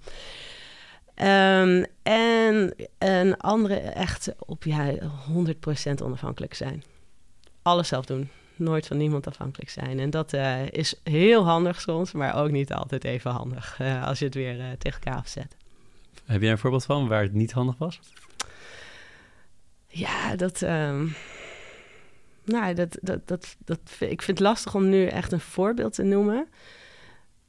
[1.23, 6.83] Um, en een andere echt op ja, 100% onafhankelijk zijn.
[7.61, 8.29] Alles zelf doen.
[8.55, 9.99] nooit van niemand afhankelijk zijn.
[9.99, 14.19] En dat uh, is heel handig soms, maar ook niet altijd even handig uh, als
[14.19, 15.55] je het weer uh, tegen elkaar afzet.
[16.25, 17.99] Heb jij een voorbeeld van waar het niet handig was?
[19.87, 20.61] Ja, dat.
[20.61, 21.15] Um,
[22.43, 26.03] nou, dat, dat, dat, dat, ik vind het lastig om nu echt een voorbeeld te
[26.03, 26.47] noemen.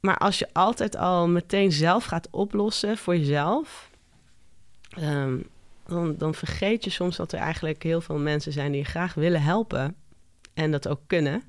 [0.03, 3.91] Maar als je altijd al meteen zelf gaat oplossen voor jezelf,
[4.99, 5.47] um,
[6.17, 9.43] dan, vergeet je soms dat er eigenlijk heel veel mensen zijn die je graag willen
[9.43, 9.97] helpen
[10.55, 11.43] en dat ook kunnen.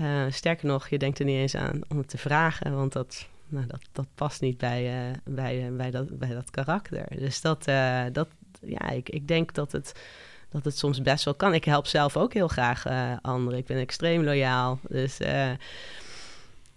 [0.00, 3.28] Uh, sterker nog, je denkt er niet eens aan om het te vragen, want dat,
[3.48, 7.06] nou, dat, dat past niet bij, uh, bij, uh, bij, dat, bij dat karakter.
[7.18, 7.64] Dus dat,
[8.12, 8.28] dat
[8.60, 10.00] ja, ik, ik denk dat het,
[10.48, 11.54] dat het soms best wel kan.
[11.54, 12.86] Ik help zelf ook heel graag
[13.22, 13.58] anderen.
[13.58, 14.78] Ik ben extreem loyaal.
[14.88, 15.18] Dus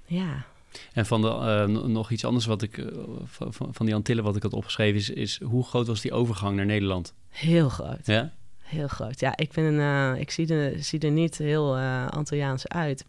[0.06, 0.46] ja.
[0.94, 2.86] En van de, nog iets anders wat ik
[3.26, 6.56] van, van die Antillen wat ik had opgeschreven is, is hoe groot was die overgang
[6.56, 7.14] naar Nederland?
[7.30, 8.06] Heel groot.
[8.06, 8.34] Ja?
[8.58, 9.20] Heel groot.
[9.20, 11.78] Ja, ik, ben een, ik zie, er, zie er niet heel
[12.10, 13.06] Antilliaans uit.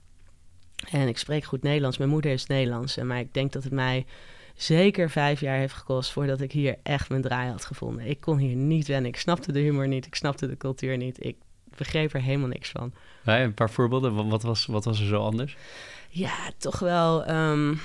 [0.90, 1.98] En ik spreek goed Nederlands.
[1.98, 2.96] Mijn moeder is Nederlands.
[2.96, 4.07] Maar ik denk dat het mij
[4.55, 8.07] zeker vijf jaar heeft gekost voordat ik hier echt mijn draai had gevonden.
[8.07, 9.11] Ik kon hier niet wennen.
[9.11, 10.07] Ik snapte de humor niet.
[10.07, 11.24] Ik snapte de cultuur niet.
[11.24, 11.37] Ik
[11.76, 12.92] begreep er helemaal niks van.
[13.24, 14.29] Ja, een paar voorbeelden.
[14.29, 15.57] Wat was, wat was er zo anders?
[16.16, 17.31] Ja, toch wel.
[17.31, 17.81] Um,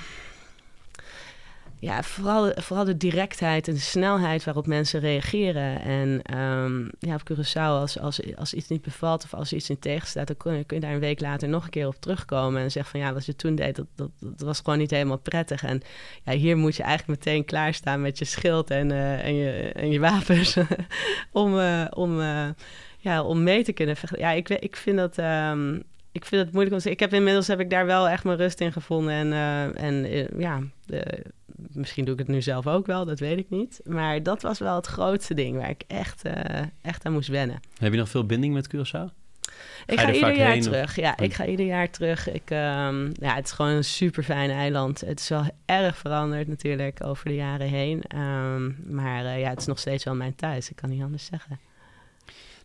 [1.78, 5.80] ja, vooral, vooral de directheid en de snelheid waarop mensen reageren.
[5.80, 9.78] En um, ja, op Curaçao, als, als, als iets niet bevalt of als iets in
[9.78, 12.62] tegenstaat, dan kun je, kun je daar een week later nog een keer op terugkomen
[12.62, 15.18] en zeggen van ja, wat je toen deed, dat, dat, dat was gewoon niet helemaal
[15.18, 15.62] prettig.
[15.62, 15.82] En
[16.24, 19.90] ja, hier moet je eigenlijk meteen klaarstaan met je schild en, uh, en, je, en
[19.90, 20.56] je wapens
[21.32, 22.48] om, uh, om, uh,
[22.98, 23.96] ja, om mee te kunnen.
[24.16, 25.18] Ja, ik, ik vind dat.
[25.18, 28.24] Um, ik vind het moeilijk om te Ik heb inmiddels heb ik daar wel echt
[28.24, 29.12] mijn rust in gevonden.
[29.12, 31.24] En, uh, en uh, ja, de,
[31.72, 33.80] misschien doe ik het nu zelf ook wel, dat weet ik niet.
[33.84, 36.32] Maar dat was wel het grootste ding waar ik echt, uh,
[36.82, 37.60] echt aan moest wennen.
[37.78, 39.20] Heb je nog veel binding met Curaçao?
[39.86, 40.96] Ik ga, ieder jaar terug.
[40.96, 42.30] Ja, ik ga ieder jaar terug.
[42.30, 45.00] Ik, um, ja, het is gewoon een super fijn eiland.
[45.00, 48.18] Het is wel erg veranderd natuurlijk over de jaren heen.
[48.18, 50.70] Um, maar ja, het is nog steeds wel mijn thuis.
[50.70, 51.60] Ik kan niet anders zeggen.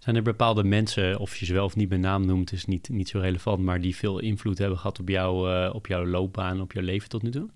[0.07, 2.89] Zijn er bepaalde mensen, of je ze wel of niet bij naam noemt, is niet,
[2.89, 6.61] niet zo relevant, maar die veel invloed hebben gehad op, jou, uh, op jouw loopbaan,
[6.61, 7.49] op jouw leven tot nu toe?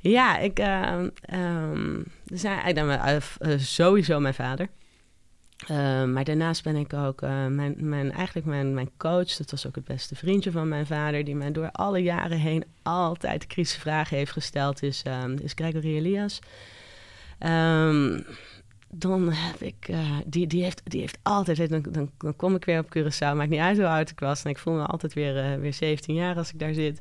[0.00, 1.00] Ja, ik, uh,
[1.34, 4.68] um, zijn eigenlijk uh, sowieso mijn vader.
[6.12, 9.36] maar daarnaast ben ik ook mijn, mijn, eigenlijk mijn, mijn coach.
[9.36, 12.64] Dat was ook het beste vriendje van mijn vader, die mij door alle jaren heen
[12.82, 16.38] altijd kritische vragen heeft gesteld, is, um, is Gregory Elias.
[17.40, 18.24] Um,
[18.90, 22.64] dan heb ik, uh, die, die, heeft, die heeft altijd, dan, dan, dan kom ik
[22.64, 24.42] weer op Curaçao, maakt niet uit hoe oud ik was.
[24.42, 27.00] En ik voel me altijd weer, uh, weer 17 jaar als ik daar zit.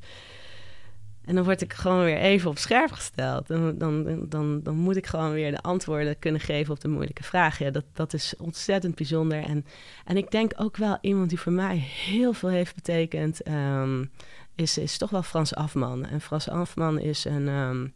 [1.28, 3.48] En dan word ik gewoon weer even op scherp gesteld.
[3.48, 7.24] Dan, dan, dan, dan moet ik gewoon weer de antwoorden kunnen geven op de moeilijke
[7.24, 7.66] vragen.
[7.66, 9.44] Ja, dat, dat is ontzettend bijzonder.
[9.44, 9.66] En,
[10.06, 14.12] en ik denk ook wel iemand die voor mij heel veel heeft betekend, um,
[14.56, 16.06] is, is toch wel Frans Afman.
[16.06, 17.94] En Frans Afman is een, um,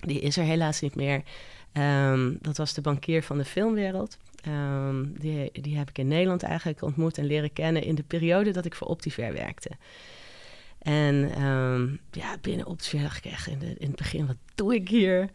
[0.00, 1.22] die is er helaas niet meer.
[1.72, 4.18] Um, dat was de bankier van de filmwereld.
[4.48, 8.50] Um, die, die heb ik in Nederland eigenlijk ontmoet en leren kennen in de periode
[8.50, 9.70] dat ik voor Optiver werkte.
[10.78, 14.88] En um, ja, binnen Optiver dacht ik echt in, in het begin, wat doe ik
[14.88, 15.30] hier?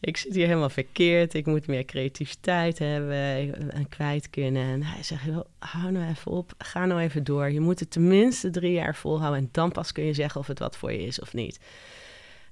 [0.00, 1.34] Ik zit hier helemaal verkeerd.
[1.34, 4.62] Ik moet meer creativiteit hebben en kwijt kunnen.
[4.62, 5.22] En hij zegt,
[5.58, 6.52] hou nou even op.
[6.58, 7.50] Ga nou even door.
[7.50, 9.40] Je moet het tenminste drie jaar volhouden.
[9.40, 11.60] En dan pas kun je zeggen of het wat voor je is of niet.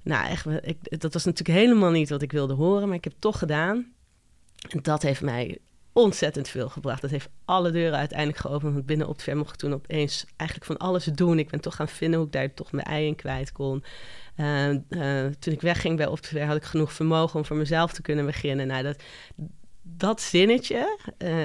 [0.06, 3.12] Nou, echt, ik, dat was natuurlijk helemaal niet wat ik wilde horen, maar ik heb
[3.12, 3.92] het toch gedaan.
[4.68, 5.58] En dat heeft mij
[5.92, 7.00] ontzettend veel gebracht.
[7.00, 8.72] Dat heeft alle deuren uiteindelijk geopend.
[8.72, 11.38] Want binnen op mocht ik toen opeens eigenlijk van alles doen.
[11.38, 13.84] Ik ben toch gaan vinden hoe ik daar toch mijn ei in kwijt kon.
[14.36, 18.02] Uh, uh, toen ik wegging bij Optfair had ik genoeg vermogen om voor mezelf te
[18.02, 18.66] kunnen beginnen.
[18.66, 19.02] Nou, dat,
[19.82, 21.44] dat zinnetje uh,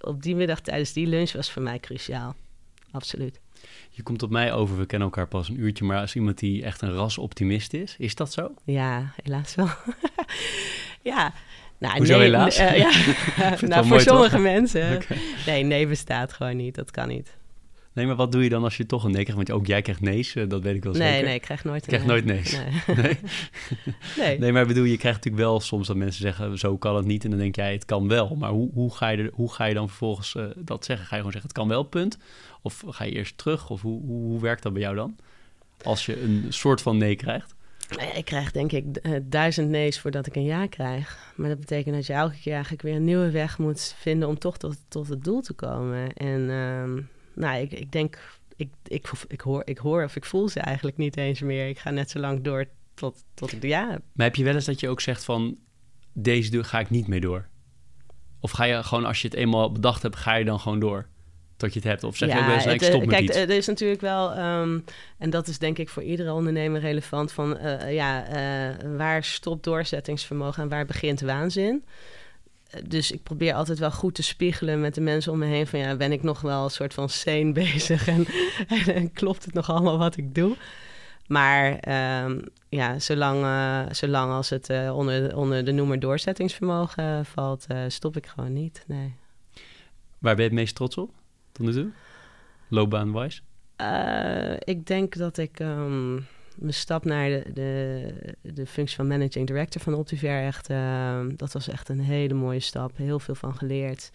[0.00, 2.34] op die middag tijdens die lunch was voor mij cruciaal.
[2.90, 3.40] Absoluut.
[3.96, 6.62] Je komt op mij over, we kennen elkaar pas een uurtje, maar als iemand die
[6.62, 8.54] echt een rasoptimist is, is dat zo?
[8.64, 9.68] Ja, helaas wel.
[11.12, 11.32] ja.
[11.78, 12.60] Nou, Hoezo nee, helaas?
[12.60, 12.90] Uh, ja.
[13.66, 14.94] nou, voor sommige mensen.
[14.96, 15.18] Okay.
[15.46, 16.74] Nee, nee bestaat gewoon niet.
[16.74, 17.36] Dat kan niet.
[17.92, 19.48] Nee, maar wat doe je dan als je toch een nee krijgt?
[19.48, 21.24] Want ook jij krijgt nee's, eh, dat weet ik wel nee, zeker.
[21.24, 22.52] Nee, ik krijg nooit een krijg nooit nee's.
[22.52, 22.96] Nee.
[22.96, 23.18] nee.
[24.16, 24.38] nee.
[24.38, 24.52] nee.
[24.52, 27.24] maar bedoel, je krijgt natuurlijk wel soms dat mensen zeggen, zo kan het niet.
[27.24, 28.36] En dan denk jij, het kan wel.
[28.38, 31.06] Maar hoe, hoe, ga, je er, hoe ga je dan vervolgens uh, dat zeggen?
[31.06, 32.18] Ga je gewoon zeggen, het kan wel, punt?
[32.66, 33.70] Of ga je eerst terug?
[33.70, 35.16] Of hoe, hoe, hoe werkt dat bij jou dan?
[35.82, 37.54] Als je een soort van nee krijgt?
[38.14, 38.84] Ik krijg denk ik
[39.30, 41.32] duizend nee's voordat ik een ja krijg.
[41.36, 44.38] Maar dat betekent dat je elke keer eigenlijk weer een nieuwe weg moet vinden om
[44.38, 46.12] toch tot, tot het doel te komen.
[46.12, 50.48] En um, nou, ik, ik denk, ik, ik, ik, hoor, ik hoor of ik voel
[50.48, 51.68] ze eigenlijk niet eens meer.
[51.68, 54.02] Ik ga net zo lang door tot, tot ik de ja heb.
[54.12, 55.58] Maar heb je wel eens dat je ook zegt van,
[56.12, 57.48] deze deur ga ik niet mee door?
[58.40, 61.08] Of ga je gewoon, als je het eenmaal bedacht hebt, ga je dan gewoon door?
[61.56, 62.04] Tot je het hebt?
[62.04, 63.36] Of zeg je ook wel eens, ik het, stop met kijk, iets?
[63.36, 64.78] er is natuurlijk wel, ehm,
[65.18, 69.64] en dat is denk ik voor iedere ondernemer relevant, van eh, ja, eh, waar stopt
[69.64, 71.84] doorzettingsvermogen en waar begint waanzin?
[72.70, 75.66] Eh, Dus ik probeer altijd wel goed te spiegelen met de mensen om me heen.
[75.66, 78.26] Van ja, ben ik nog wel een soort van sane bezig en,
[78.86, 80.56] en, klopt het nog allemaal wat ik doe?
[81.26, 87.66] Maar ehm, ja, zolang, eh, zolang als het eh, onder, onder de noemer doorzettingsvermogen valt,
[87.68, 88.84] eh, stop ik gewoon niet.
[88.86, 89.14] Nee.
[90.18, 91.10] Waar ben je het meest trots op
[91.56, 91.90] tot nu toe?
[92.68, 93.42] Loopbaanwijs?
[93.76, 96.14] Eh, ik denk dat ik ehm,
[96.56, 100.70] mijn stap naar de, de, de functie van managing director van Optiver echt...
[100.70, 102.96] ehm, dat was echt een hele mooie stap.
[102.96, 104.10] Heel veel van geleerd.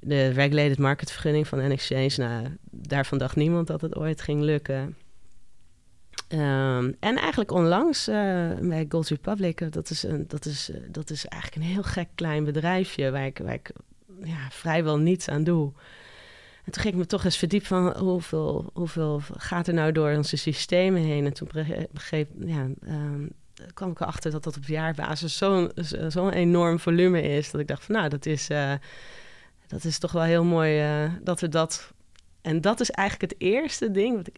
[0.00, 2.14] De regulated market vergunning van NXChange...
[2.16, 4.96] Nou, daarvan dacht niemand dat het ooit ging lukken.
[6.28, 8.14] Ehm, en eigenlijk onlangs eh,
[8.60, 9.60] bij Gold Republic...
[9.60, 13.10] eh, Dat is, een, dat, is, dat is eigenlijk een heel gek klein bedrijfje...
[13.10, 13.70] waar ik, waar ik
[14.22, 15.72] ja, vrijwel niets aan doe...
[16.64, 20.16] En toen ging ik me toch eens verdiepen van hoeveel, hoeveel gaat er nou door
[20.16, 21.24] onze systemen heen.
[21.24, 21.48] En toen
[21.92, 23.26] begreep, ja, ehm,
[23.74, 25.72] kwam ik erachter dat dat op jaarbasis zo'n
[26.08, 27.50] zo'n enorm volume is.
[27.50, 28.72] Dat ik dacht van nou, dat is, eh,
[29.66, 31.92] dat is toch wel heel mooi eh, dat we dat...
[32.40, 34.36] En dat is eigenlijk het eerste ding wat ik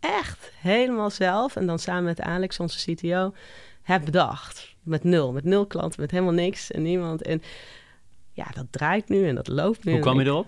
[0.00, 1.56] echt helemaal zelf...
[1.56, 3.34] en dan samen met Alex, onze CTO,
[3.82, 4.74] heb bedacht.
[4.82, 7.22] Met nul, met nul klanten, met helemaal niks en niemand.
[7.22, 7.42] En
[8.32, 9.92] ja, dat draait nu en dat loopt nu.
[9.92, 10.46] Hoe kwam je erop?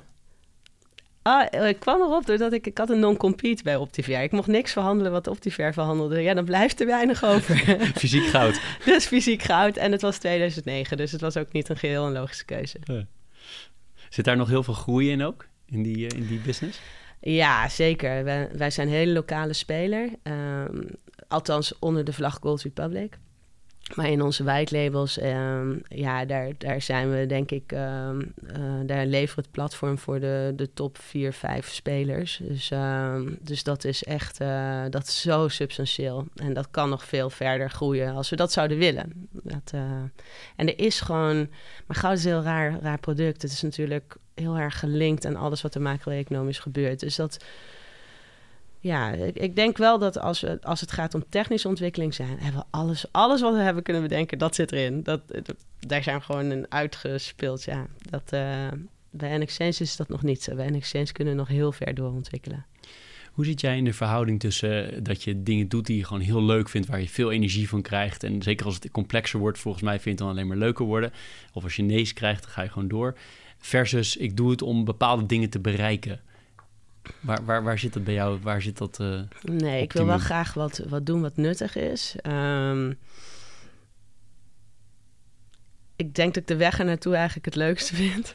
[1.22, 4.22] Ah, ik kwam erop doordat ik, ik had een non-compete bij Optiver.
[4.22, 6.20] Ik mocht niks verhandelen wat Optiver verhandelde.
[6.20, 7.56] Ja, dan blijft er weinig over.
[7.94, 8.60] Fysiek goud.
[8.84, 9.76] dus fysiek goud.
[9.76, 12.78] En het was 2009, dus het was ook niet een geheel een logische keuze.
[14.08, 15.46] Zit daar nog heel veel groei in ook?
[15.66, 16.80] In die, eh, in die business?
[17.20, 18.24] Ja, zeker.
[18.24, 20.08] Wij, wij zijn een hele lokale speler.
[20.22, 20.82] Ehm,
[21.28, 23.18] althans onder de vlag Gold Republic.
[23.94, 28.62] Maar in onze white labels, ehm, ja, daar, daar zijn we denk ik, ehm, eh,
[28.86, 32.40] daar leveren het platform voor de, de top 4, 5 spelers.
[32.42, 36.26] Dus, ehm, dus dat is echt, eh, dat is zo substantieel.
[36.34, 39.28] En dat kan nog veel verder groeien als we dat zouden willen.
[39.30, 39.80] Dat, eh,
[40.56, 41.48] en er is gewoon,
[41.86, 43.42] maar goud is een heel raar, raar product.
[43.42, 47.00] Het is natuurlijk heel erg gelinkt aan alles wat er macro-economisch gebeurt.
[47.00, 47.44] Dus dat,
[48.80, 52.60] ja, ik, denk wel dat als, we, als het gaat om technische ontwikkeling zijn, hebben
[52.60, 55.02] we alles, alles wat we hebben kunnen bedenken, dat zit erin.
[55.02, 55.54] Dat, dat-
[55.86, 57.86] daar zijn we gewoon een uitgespeeld, ja.
[58.10, 58.66] Dat, eh,
[59.10, 60.54] bij NXChange is dat nog niet zo.
[60.54, 62.66] Bij NXChange kunnen we nog heel ver doorontwikkelen.
[63.32, 66.22] Hoe zit jij in de verhouding tussen eh, dat je dingen doet die je gewoon
[66.22, 68.22] heel leuk vindt, waar je veel energie van krijgt.
[68.22, 70.84] En zeker als het complexer wordt, volgens mij vind je het dan alleen maar leuker
[70.84, 71.12] worden.
[71.52, 73.16] Of als je nee's krijgt, dan ga je gewoon door.
[73.58, 76.20] Versus ik doe het om bepaalde dingen te bereiken.
[77.20, 78.38] Waar, waar, waar zit dat bij jou?
[78.42, 79.00] Waar zit dat?
[79.00, 82.14] eh, Nee, ik wil wel graag wat, wat doen wat nuttig is.
[82.20, 82.92] Ehm,
[85.96, 88.34] ik denk dat ik de weg er naartoe eigenlijk het leukste vind.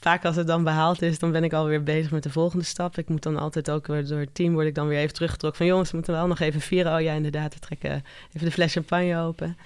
[0.00, 2.98] Vaak als het dan behaald is, dan ben ik alweer bezig met de volgende stap.
[2.98, 5.58] Ik moet dan altijd ook weer door het team word ik dan weer even teruggetrokken
[5.58, 6.94] van jongens, we moeten wel nog even vieren.
[6.94, 9.56] Oh ja, inderdaad, we trekken even de fles champagne open.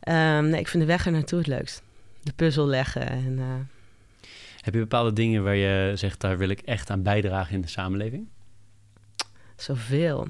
[0.00, 1.82] Ehm, nee, ik vind de weg er naartoe het leukst.
[2.22, 3.44] De puzzel leggen en eh,
[4.60, 7.68] heb je bepaalde dingen waar je zegt, daar wil ik echt aan bijdragen in de
[7.68, 8.28] samenleving?
[9.56, 10.26] Zoveel.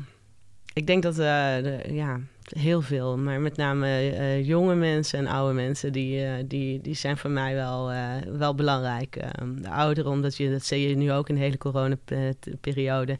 [0.73, 3.19] Ik denk dat, eh, de- ja, heel veel.
[3.19, 7.31] Maar met name eh, jonge mensen en oude mensen, die, eh, die, die zijn voor
[7.31, 7.93] mij wel,
[8.39, 9.17] wel belangrijk.
[9.17, 13.19] Ehm, de ouderen, omdat je, dat zie je nu ook in de hele coronaperiode,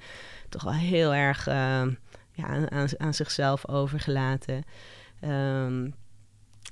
[0.49, 1.91] toch wel heel erg ehm,
[2.33, 4.63] ja, aan, zichzelf overgelaten.
[5.21, 5.89] Ehm,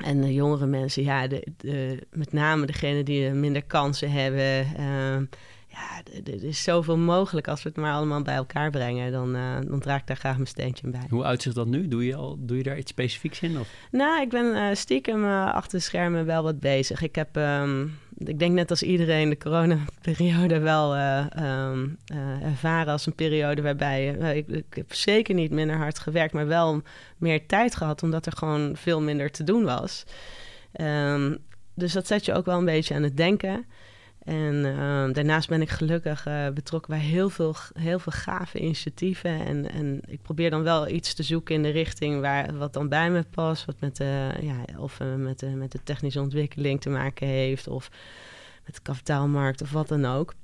[0.05, 4.67] en de jongere mensen, ja, de, de, met name degene die minder kansen hebben.
[4.77, 5.25] ehm,
[5.71, 9.13] ja, er is zoveel mogelijk als we het maar allemaal bij elkaar brengen.
[9.13, 9.33] Dan,
[9.69, 11.07] dan draag ik daar graag mijn steentje bij.
[11.11, 11.89] Hoe uitzicht dat nu?
[11.89, 13.59] Doe je, al, doe je daar iets specifieks in?
[13.59, 13.69] Of?
[13.91, 17.03] Nou, ik ben eh, stiekem eh, achter de schermen wel wat bezig.
[17.03, 17.87] Ik heb, ehm,
[18.25, 23.63] ik denk net als iedereen, de coronaperiode wel eh, ehm, eh, ervaren als een periode
[23.63, 26.83] waarbij eh, ik, ik heb zeker niet minder hard gewerkt, maar wel
[27.17, 30.05] meer tijd gehad, omdat er gewoon veel minder te doen was.
[30.73, 31.35] Ehm,
[31.75, 33.67] dus dat zet je ook wel een beetje aan het denken.
[34.25, 39.47] En ehm, daarnaast ben ik gelukkig eh, betrokken bij heel veel, heel veel gave initiatieven.
[39.47, 42.89] En, en ik probeer dan wel iets te zoeken in de richting waar, wat dan
[42.89, 43.65] bij me past.
[43.65, 47.69] Wat met de, ja, of eh, met, de, met de technische ontwikkeling te maken heeft.
[47.69, 47.91] Of
[48.65, 50.35] met de kapitaalmarkt of wat dan ook.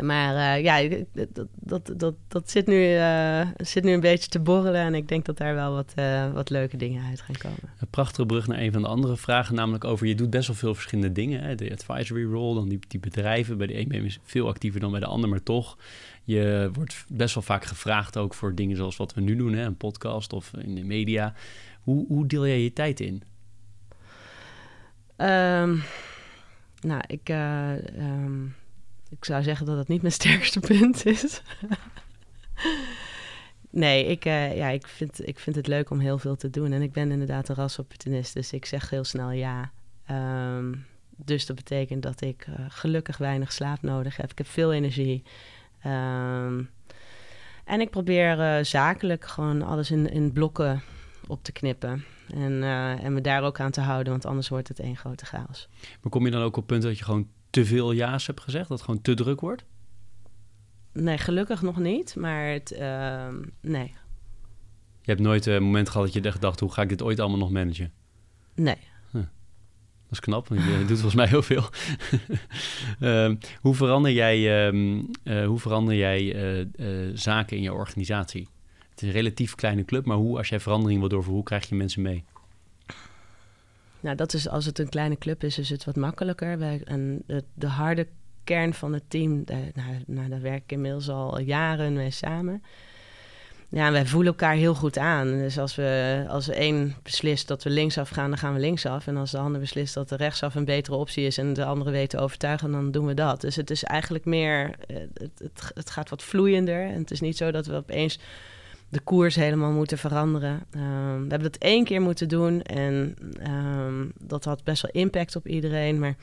[0.00, 4.40] Maar eh, ja, dat, dat, dat, dat zit, nu, eh, zit nu een beetje te
[4.40, 4.80] borrelen.
[4.80, 7.72] En ik denk dat daar wel wat, eh, wat leuke dingen uit gaan komen.
[7.78, 10.56] Een prachtige brug naar een van de andere vragen, namelijk over je doet best wel
[10.56, 11.42] veel verschillende dingen.
[11.42, 11.54] Hè?
[11.54, 13.58] De advisory role, dan die, die bedrijven.
[13.58, 15.78] Bij de een ben je veel actiever dan bij de ander, maar toch.
[16.24, 19.64] Je wordt best wel vaak gevraagd ook voor dingen zoals wat we nu doen, hè?
[19.64, 21.34] een podcast of in de media.
[21.82, 23.22] Hoe, hoe deel jij je tijd in?
[25.16, 25.76] Ehm,
[26.80, 28.44] nou, ik, eh, ehm,
[29.08, 31.42] ik zou zeggen dat dat niet mijn sterkste punt is.
[33.70, 36.72] nee, ik, uh, ja, ik, vind, ik vind het leuk om heel veel te doen.
[36.72, 39.70] En ik ben inderdaad een rasopportunist, dus ik zeg heel snel ja.
[40.10, 40.86] Um,
[41.16, 44.30] dus dat betekent dat ik uh, gelukkig weinig slaap nodig heb.
[44.30, 45.22] Ik heb veel energie.
[45.86, 46.70] Um,
[47.64, 50.82] en ik probeer uh, zakelijk gewoon alles in, in blokken
[51.26, 52.04] op te knippen.
[52.34, 52.62] En,
[53.02, 55.68] en me daar ook aan te houden, want anders wordt het één grote chaos.
[56.00, 58.40] Maar kom je dan ook op het punt dat je gewoon te veel ja's hebt
[58.40, 58.68] gezegd?
[58.68, 59.64] Dat het gewoon te druk wordt?
[60.92, 63.28] Nee, gelukkig nog niet, maar het, uh,
[63.60, 63.94] nee.
[65.02, 67.38] Je hebt nooit een moment gehad dat je gedacht, hoe ga ik dit ooit allemaal
[67.38, 67.92] nog managen?
[68.54, 68.78] Nee.
[70.08, 71.64] Dat is knap, want je doet volgens mij heel veel.
[73.00, 74.94] uh, hoe verander jij, uh,
[75.24, 76.34] uh, hoe verander jij
[76.76, 78.48] eh, zaken in je organisatie?
[78.90, 81.68] Het is een relatief kleine club, maar hoe, als jij verandering wil doorvoeren, hoe krijg
[81.68, 82.24] je mensen mee?
[84.00, 86.58] Nou, dat is als het een kleine club is, is het wat makkelijker.
[86.58, 88.06] Wij, en de, de, harde
[88.44, 92.62] kern van het team, daar, nou, nou, daar werk ik inmiddels al jaren mee samen.
[93.70, 95.30] Ja, wij voelen elkaar heel goed aan.
[95.30, 99.06] Dus als we als een beslist dat we linksaf gaan, dan gaan we linksaf.
[99.06, 101.90] En als de ander beslist dat de rechtsaf een betere optie is en de andere
[101.90, 103.40] weet te overtuigen, dan doen we dat.
[103.40, 106.82] Dus het is eigenlijk meer, eh, het, het, het gaat wat vloeiender.
[106.82, 108.18] En het is niet zo dat we opeens
[108.88, 110.52] de koers helemaal moeten veranderen.
[110.52, 113.16] Um, we hebben dat één keer moeten doen en
[113.50, 115.98] um, dat had best wel impact op iedereen.
[115.98, 116.16] Maar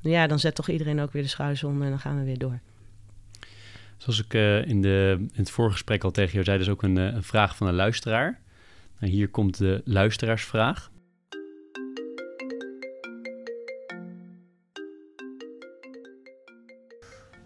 [0.00, 2.38] ja, dan zet toch iedereen ook weer de schouders onder en dan gaan we weer
[2.38, 2.60] door.
[3.96, 6.96] Zoals ik uh, in, de, in het voorgesprek al tegen jou zei, dus ook een,
[6.96, 8.40] een vraag van een luisteraar.
[8.98, 10.90] Nou, hier komt de luisteraarsvraag.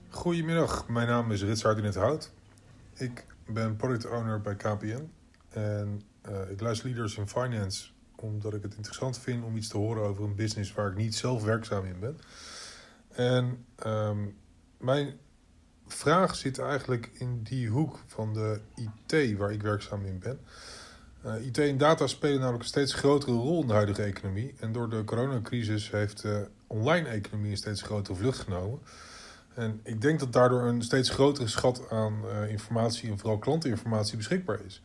[0.08, 2.32] Goedemiddag, mijn naam is Ritsard in het Hout.
[2.96, 5.11] Ik ben product owner bij KPN
[5.49, 9.76] en uh, ik luister Leaders in Finance omdat ik het interessant vind om iets te
[9.76, 12.18] horen over een business waar ik niet zelf werkzaam in ben.
[13.09, 14.36] En um,
[14.78, 15.14] mijn
[15.86, 20.38] vraag zit eigenlijk in die hoek van de IT waar ik werkzaam in ben.
[21.26, 24.55] Uh, IT en data spelen namelijk een steeds grotere rol in de huidige economie.
[24.61, 28.78] En door de coronacrisis heeft de online economie een steeds grotere vlucht genomen.
[29.55, 34.16] En ik denk dat daardoor een steeds grotere schat aan uh, informatie en vooral klantinformatie
[34.16, 34.82] beschikbaar is.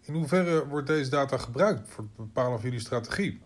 [0.00, 3.40] In hoeverre wordt deze data gebruikt voor het bepalen van jullie strategie?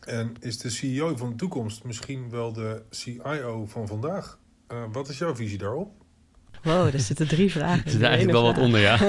[0.00, 4.38] En is de CEO van de toekomst misschien wel de CIO van vandaag?
[4.72, 5.92] Uh, wat is jouw visie daarop?
[6.62, 7.84] Wow, er zitten drie vragen.
[7.84, 9.00] Er zit eigenlijk wel wat onder, ja.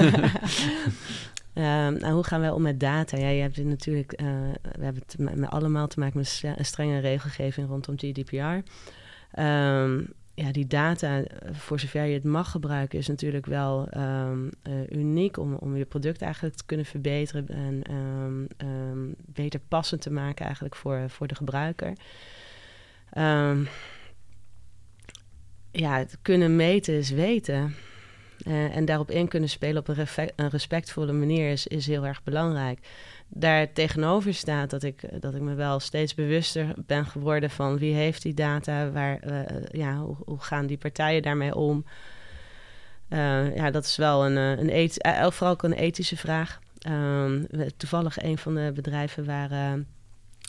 [1.54, 3.16] Um, nou, hoe gaan wij om met data?
[3.16, 4.26] Ja, je hebt natuurlijk, uh,
[4.62, 8.70] we hebben het met, met allemaal te maken met een strenge regelgeving rondom GDPR.
[9.40, 14.90] Um, ja, die data, voor zover je het mag gebruiken, is natuurlijk wel um, uh,
[14.90, 18.48] uniek om, om je product eigenlijk te kunnen verbeteren en
[19.26, 21.92] beter passend te maken eigenlijk voor, voor de gebruiker.
[25.70, 27.74] ja, het kunnen meten is weten.
[28.46, 32.22] Uh, en daarop in kunnen spelen op een, een, respectvolle manier is, is heel erg
[32.22, 32.78] belangrijk.
[33.32, 37.94] Daar tegenover staat dat ik, dat ik me wel steeds bewuster ben geworden van wie
[37.94, 41.84] heeft die data, waar, uh, ja, hoe, hoe, gaan die partijen daarmee om.
[43.08, 46.60] Uh, ja, dat is wel een, een et, vooral ook een ethische vraag.
[46.88, 49.78] Um, toevallig een van de bedrijven waar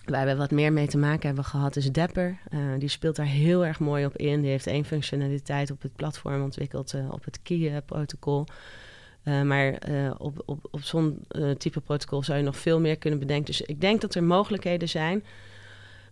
[0.06, 2.38] Waar we wat meer mee te maken hebben gehad is Dapper.
[2.50, 4.42] Uh, die speelt daar heel erg mooi op in.
[4.42, 8.46] Die heeft één functionaliteit op het platform ontwikkeld op het Key-protocol.
[9.24, 9.78] Uh, maar
[10.18, 11.26] op, op, op zo'n
[11.58, 13.46] type protocol zou je nog veel meer kunnen bedenken.
[13.46, 15.24] Dus ik denk dat er mogelijkheden zijn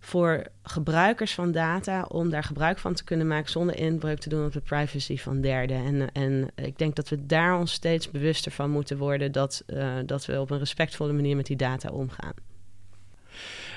[0.00, 4.44] voor gebruikers van data om daar gebruik van te kunnen maken zonder inbreuk te doen
[4.44, 5.84] op de privacy van derden.
[5.84, 9.64] En, en ik denk dat we daar ons steeds bewuster van moeten worden dat,
[10.06, 12.34] dat we op een respectvolle manier met die data omgaan.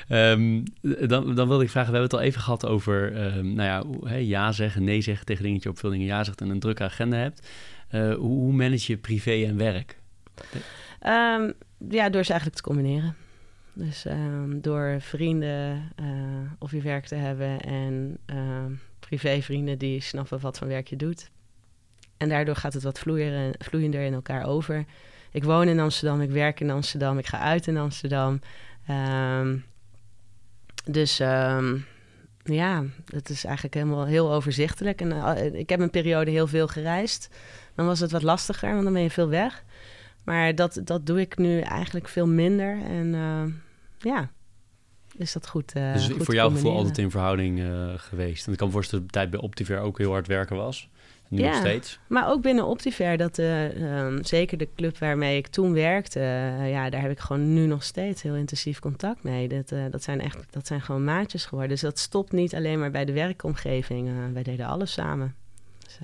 [0.10, 3.98] Um, dan, dan wilde ik vragen, we hebben het al even gehad over um, nou
[4.04, 6.50] ja, ja zeggen, nee zeggen tegen dingen dat je op veel dingen ja zegt en
[6.50, 7.48] een drukke agenda hebt.
[7.94, 9.98] Uh, hoe, hoe, manage je privé en werk?
[11.06, 11.54] Um,
[11.90, 13.16] ja, door ze eigenlijk te combineren.
[13.74, 14.06] Dus
[14.48, 18.18] door vrienden uh, of je werk te hebben en
[19.00, 21.30] privévrienden die snappen wat voor werk je doet.
[22.18, 23.00] En daardoor gaat het wat
[23.60, 24.86] vloeiender in elkaar over.
[25.32, 28.40] Ik woon in Amsterdam, ik werk in Amsterdam, ik ga uit in Amsterdam.
[30.86, 31.22] Dus
[32.44, 35.02] ja, het is eigenlijk helemaal heel overzichtelijk.
[35.02, 37.30] En uh, ik heb een periode heel veel gereisd.
[37.76, 39.64] Dan was het wat lastiger, want dan ben je veel weg.
[40.24, 42.82] Maar dat, dat doe ik nu eigenlijk veel minder.
[42.84, 43.44] En uh,
[44.00, 44.32] ja,
[45.18, 45.76] is dat goed.
[45.78, 47.64] Uh, dus goed voor jouw gevoel altijd in verhouding
[47.96, 48.46] geweest.
[48.46, 50.90] En ik kan me voorstellen dat de tijd bij Optiver ook heel hard werken was
[51.34, 52.00] nu ja, nog steeds.
[52.08, 56.20] Maar ook binnen Optiver, dat, um, zeker de club waarmee ik toen werkte,
[56.66, 59.48] ja, daar heb ik gewoon nu nog steeds heel intensief contact mee.
[59.48, 61.72] Dat, dat, zijn echt, dat zijn gewoon maatjes geworden.
[61.72, 64.10] Dus dat stopt niet alleen maar bij de werkomgeving.
[64.34, 65.36] wij deden alles samen.
[65.84, 65.98] Dus,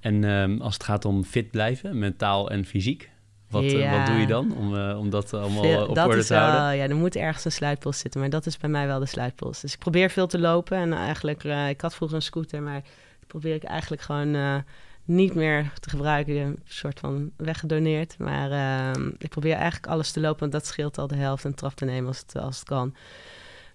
[0.00, 3.10] en um, als het gaat om fit blijven, mentaal en fysiek,
[3.50, 3.96] wat, Ja.
[3.98, 6.34] wat doe je dan om, uh, om dat allemaal veel- op dat orde is te
[6.34, 6.60] houden?
[6.60, 9.06] wel, ja, er moet ergens een sluitpost zitten, maar dat is bij mij wel de
[9.06, 9.60] sluitpost.
[9.62, 12.80] Dus ik probeer veel te lopen en eigenlijk, eh, ik had vroeger een scooter, maar
[13.18, 14.56] die probeer ik eigenlijk gewoon eh,
[15.04, 16.36] niet meer te gebruiken.
[16.36, 18.18] Een soort van weggedoneerd.
[18.18, 21.54] Maar ehm, ik probeer eigenlijk alles te lopen, want dat scheelt al de helft en
[21.54, 22.94] trap te nemen als het, als het kan.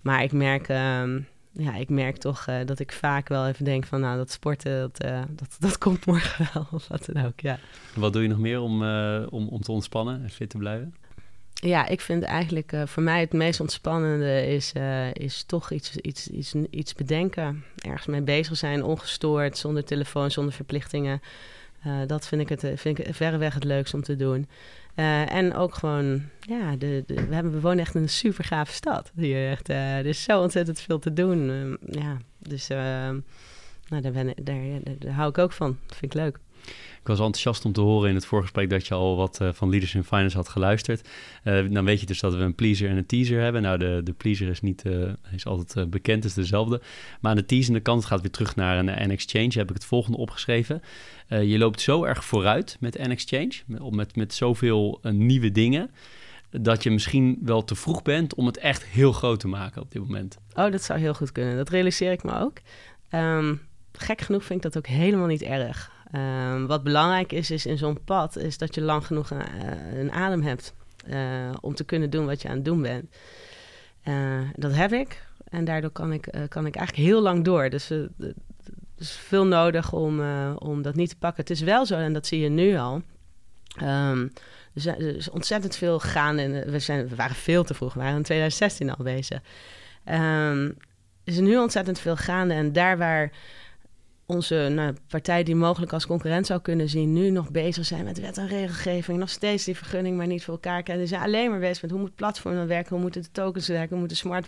[0.02, 1.20] Maar ik merk, ehm,
[1.58, 4.80] ja, ik merk toch eh, dat ik vaak wel even denk van, nou, dat sporten,
[4.80, 7.60] dat, eh, dat, dat komt morgen wel, of wat dan ook, ja.
[7.95, 10.95] Wat doe je nog meer om, uh, om, om te ontspannen en fit te blijven?
[11.53, 14.74] Ja, ik vind eigenlijk voor mij het meest ontspannende is,
[15.14, 17.64] is toch iets, iets, iets, iets bedenken.
[17.76, 21.22] Ergens mee bezig zijn, ongestoord, zonder telefoon, zonder verplichtingen.
[22.08, 24.47] Dat vind ik, het, vind ik verreweg het leukst om te doen.
[24.96, 29.12] Uh, en ook gewoon, ja, de, we, hebben, we wonen echt in een super stad.
[29.16, 31.50] Hier echt, uh, er is zo ontzettend veel te doen.
[31.50, 35.78] Uh, ja, dus nou, daar, ben, daar, daar, daar hou ik ook van.
[35.86, 36.39] Dat vind ik leuk.
[36.99, 39.70] Ik was enthousiast om te horen in het voorgesprek dat je al wat uh, van
[39.70, 41.09] Leaders in Finance had geluisterd.
[41.43, 43.61] Uh, dan weet je dus dat we een pleaser en een teaser hebben.
[43.61, 46.82] Nou, de, de pleaser is, niet, uh, is altijd bekend, is dezelfde.
[47.22, 49.51] Maar aan de teasende kant gaat weer terug naar een N-Exchange.
[49.53, 50.82] Heb ik het volgende opgeschreven.
[51.28, 55.91] je loopt zo erg vooruit met N-Exchange, met, met, met zoveel nieuwe dingen
[56.61, 59.91] dat je misschien wel te vroeg bent om het echt heel groot te maken op
[59.91, 60.38] dit moment.
[60.53, 61.55] Oh, dat zou heel goed kunnen.
[61.55, 62.57] Dat realiseer ik me ook.
[63.11, 63.61] Um,
[63.91, 65.91] gek genoeg vind ik dat ook helemaal niet erg.
[66.16, 69.99] Um, wat belangrijk is, is in zo'n pad, is dat je lang genoeg een, uh,
[69.99, 70.74] een adem hebt
[71.07, 73.16] uh, om te kunnen doen wat je aan het doen bent.
[74.07, 77.70] Uh, dat heb ik en daardoor kan ik, kan ik eigenlijk heel lang door.
[77.70, 78.09] Dus er
[78.97, 80.22] is veel nodig om,
[80.55, 81.41] om dat niet te pakken.
[81.41, 83.01] Het is wel zo, en dat zie je nu al.
[83.84, 84.32] Um,
[84.84, 86.41] er is ontzettend veel gaande.
[86.41, 89.41] En we, zijn, we waren veel te vroeg, we waren in 2016 al bezig.
[90.05, 90.66] Um,
[91.24, 92.53] er is nu ontzettend veel gaande.
[92.53, 93.32] En daar waar
[94.26, 98.20] onze nou, partij die mogelijk als concurrent zou kunnen zien, nu nog bezig zijn met
[98.20, 101.06] wet en regelgeving, nog steeds die vergunning maar niet voor elkaar krijgen.
[101.06, 103.68] Die zijn alleen maar bezig met hoe moet platform dan werken, hoe moeten de tokens
[103.68, 104.48] werken, hoe moet de smart.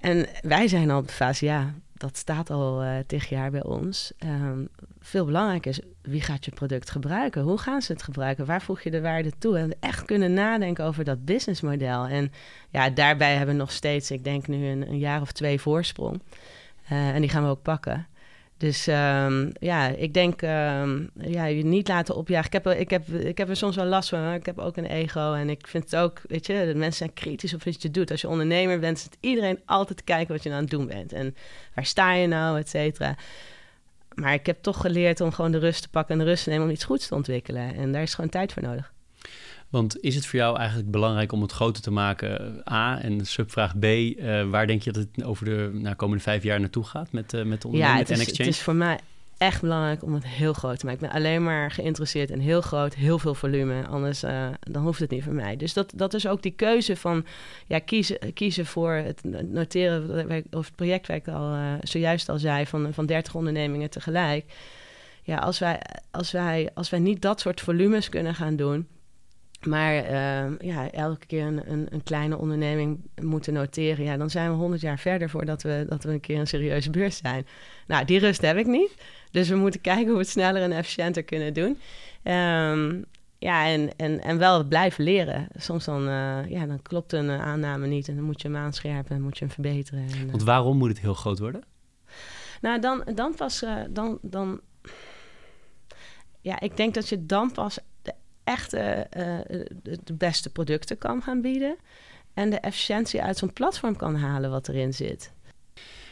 [0.00, 3.64] En wij zijn al op de fase, ja, dat staat al uh, tig jaar bij
[3.64, 4.12] ons.
[4.24, 4.68] Um,
[5.00, 7.42] veel belangrijker is, wie gaat je product gebruiken?
[7.42, 8.46] Hoe gaan ze het gebruiken?
[8.46, 9.58] Waar voeg je de waarde toe?
[9.58, 12.06] En echt kunnen nadenken over dat businessmodel.
[12.06, 12.32] En
[12.70, 16.22] ja, daarbij hebben we nog steeds, ik denk nu een, een jaar of twee voorsprong.
[16.92, 18.06] Uh, en die gaan we ook pakken.
[18.60, 22.46] Dus um, ja, ik denk, um, ja, je niet laten opjagen.
[22.46, 24.76] Ik heb, ik, heb, ik heb er soms wel last van, maar ik heb ook
[24.76, 25.32] een ego.
[25.32, 28.10] En ik vind het ook, weet je, dat mensen zijn kritisch op wat je doet.
[28.10, 31.12] Als je ondernemer bent, zit iedereen altijd kijken wat je aan het doen bent.
[31.12, 31.36] En
[31.74, 33.16] waar sta je nou, et cetera.
[34.14, 36.50] Maar ik heb toch geleerd om gewoon de rust te pakken en de rust te
[36.50, 37.74] nemen om iets goeds te ontwikkelen.
[37.74, 38.92] En daar is gewoon tijd voor nodig.
[39.70, 43.78] Want is het voor jou eigenlijk belangrijk om het groter te maken, A, en subvraag
[43.78, 47.12] B, uh, waar denk je dat het over de nou, komende vijf jaar naartoe gaat
[47.12, 48.48] met, uh, met de ja, met is, N-Exchange?
[48.48, 48.98] het is voor mij
[49.40, 51.04] echt belangrijk om het heel groot te maken.
[51.04, 53.86] Ik ben alleen maar geïnteresseerd in heel groot, heel veel volume.
[53.86, 55.56] Anders uh, dan hoeft het niet voor mij.
[55.56, 57.24] Dus dat, dat is ook die keuze van
[57.66, 60.44] ja, kiezen, kiezen voor het noteren...
[60.50, 64.44] of het project waar ik al uh, zojuist al zei, van, van 30 ondernemingen tegelijk.
[65.22, 68.86] Ja, als wij, als, wij, als wij niet dat soort volumes kunnen gaan doen...
[69.66, 74.04] Maar uh, ja, elke keer een, een, een, kleine onderneming moeten noteren.
[74.04, 76.90] Ja, dan zijn we honderd jaar verder voordat we, dat we een keer een serieuze
[76.90, 77.46] beurs zijn.
[77.86, 78.94] Nou, die rust heb ik niet.
[79.30, 81.78] Dus we moeten kijken hoe we het sneller en efficiënter kunnen doen.
[82.34, 83.04] Um,
[83.38, 85.48] ja, en, en, en wel blijven leren.
[85.56, 88.56] Soms dan, uh, ja, dan klopt een uh, aanname niet en dan moet je hem
[88.56, 90.00] aanscherpen en moet je hem verbeteren.
[90.00, 90.30] En, uh...
[90.30, 91.62] Want waarom moet het heel groot worden?
[92.60, 94.60] Nou, dan, dan pas, dan, dan...
[96.40, 97.78] Ja, ik denk dat je dan pas
[98.50, 98.80] echt uh,
[100.04, 101.76] de beste producten kan gaan bieden.
[102.34, 105.32] En de efficiëntie uit zo'n platform kan halen wat erin zit.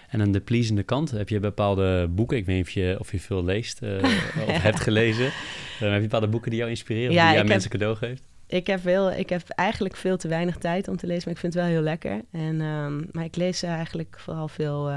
[0.08, 2.36] En aan de pleasende kant heb je bepaalde boeken.
[2.36, 3.96] Ik weet niet of je, of je veel leest uh,
[4.48, 5.30] of hebt gelezen.
[5.78, 8.22] Heb je bepaalde boeken die jou inspireren ja, of die jij mensen heb, cadeau geeft?
[8.46, 11.40] Ik heb, wel, ik heb eigenlijk veel te weinig tijd om te lezen, maar ik
[11.40, 12.22] vind het wel heel lekker.
[12.30, 14.88] En, um, maar ik lees eigenlijk vooral veel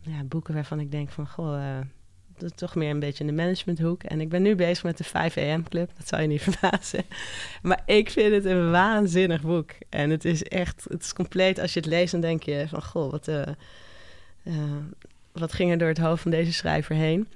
[0.00, 1.28] ja, boeken waarvan ik denk van...
[1.28, 1.78] Goh,
[2.38, 4.02] dat is toch meer een beetje in de managementhoek.
[4.02, 5.90] En ik ben nu bezig met de 5 AM Club.
[5.96, 7.04] Dat zou je niet verbazen.
[7.62, 9.70] Maar ik vind het een waanzinnig boek.
[9.88, 11.58] En het is echt, het is compleet.
[11.58, 13.42] Als je het leest, dan denk je van, goh, wat, uh,
[14.44, 14.54] uh,
[15.32, 17.28] wat ging er door het hoofd van deze schrijver heen?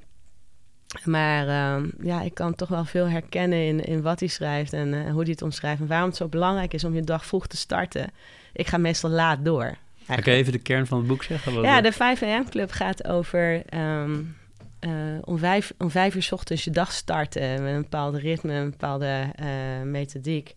[1.05, 4.93] Maar uh, ja, ik kan toch wel veel herkennen in, in wat hij schrijft en
[4.93, 5.81] uh, hoe hij het omschrijft.
[5.81, 8.11] En waarom het zo belangrijk is om je dag vroeg te starten.
[8.53, 9.77] Ik ga meestal laat door.
[10.07, 11.63] Kan je even de kern van het boek zeggen?
[11.63, 13.63] Ja, de 5 AM Club gaat over...
[13.75, 14.39] Um,
[14.81, 18.53] uh, om, vijf, om vijf uur s ochtends je dag starten met een bepaalde ritme,
[18.53, 20.55] een bepaalde uh, methodiek.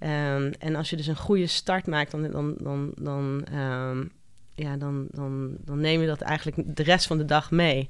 [0.00, 4.10] Um, en als je dus een goede start maakt, dan, dan, dan, dan, um,
[4.54, 7.88] ja, dan, dan, dan neem je dat eigenlijk de rest van de dag mee.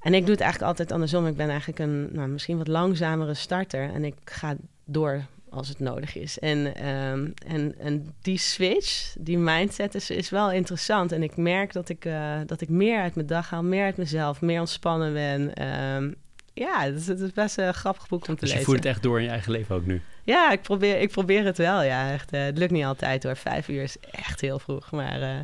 [0.00, 1.26] En ik doe het eigenlijk altijd andersom.
[1.26, 3.92] Ik ben eigenlijk een nou, misschien wat langzamere starter.
[3.92, 6.38] En ik ga door als het nodig is.
[6.38, 11.12] En, ehm, en, en die switch, die mindset is, is wel interessant.
[11.12, 13.96] En ik merk dat ik, uh, dat ik meer uit mijn dag haal, meer uit
[13.96, 15.54] mezelf, meer ontspannen ben.
[15.54, 16.10] Ehm,
[16.54, 18.58] ja, het is, het is, best een grappig boek om te dus lezen.
[18.58, 20.02] je voert het echt door in je eigen leven ook nu?
[20.24, 21.82] Ja, ik probeer, ik probeer het wel.
[21.82, 23.36] Ja, echt, uh, het lukt niet altijd hoor.
[23.36, 25.20] Vijf uur is echt heel vroeg, maar...
[25.20, 25.38] Uh...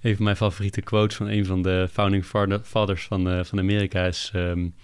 [0.00, 2.24] Een van mijn favoriete quotes van een van de founding
[2.62, 4.32] fathers van, van Amerika is...
[4.34, 4.74] Um,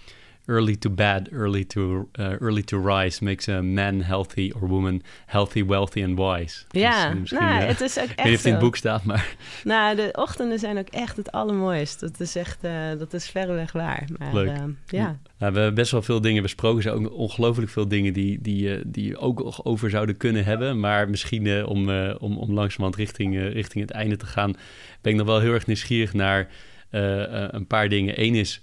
[0.45, 5.01] early to bed, early to, uh, early to rise makes a man healthy or woman
[5.25, 6.65] healthy, wealthy and wise.
[6.69, 8.11] Ja, dus, uh, nou, uh, het is ook echt.
[8.11, 9.35] Ik weet niet of het in het boek staat, maar.
[9.63, 12.05] Nou, de ochtenden zijn ook echt het allermooiste.
[12.05, 14.07] Dat is echt, uh, dat is verreweg waar.
[14.17, 14.51] Maar, Leuk.
[14.85, 15.05] ja.
[15.37, 16.77] Nou, we hebben best wel veel dingen besproken.
[16.77, 20.79] Er zijn ook ongelooflijk veel dingen die, die, die je ook over zouden kunnen hebben.
[20.79, 21.89] Maar misschien om,
[22.19, 24.55] om, om langzamerhand richting, richting het einde te gaan,
[25.01, 26.47] ben ik nog wel heel erg nieuwsgierig naar
[26.89, 28.21] een paar dingen.
[28.21, 28.61] Eén is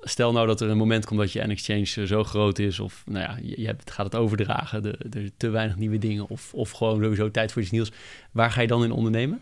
[0.00, 2.80] stel nou dat er een moment komt dat je N-Exchange zo groot is...
[2.80, 6.28] of nou ja, je gaat het overdragen, er, er te weinig nieuwe dingen...
[6.28, 7.92] Of, of gewoon sowieso tijd voor iets nieuws.
[8.32, 9.40] Waar ga je dan in ondernemen?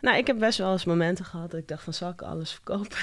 [0.00, 1.92] Nou, ik heb best wel eens momenten gehad dat ik dacht van...
[1.92, 2.98] zal ik alles verkopen?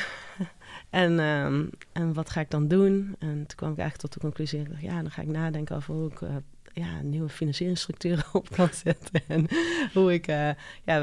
[0.89, 3.15] en, um, en wat ga ik dan doen?
[3.19, 4.59] En toen kwam ik eigenlijk tot de conclusie...
[4.59, 6.21] Ik dacht, ja, dan ga ik nadenken over hoe ik...
[6.21, 6.29] Uh,
[6.73, 9.21] ja, nieuwe financieringsstructuren op kan zetten.
[9.27, 9.47] En
[9.93, 10.49] hoe ik, uh,
[10.83, 10.99] ja,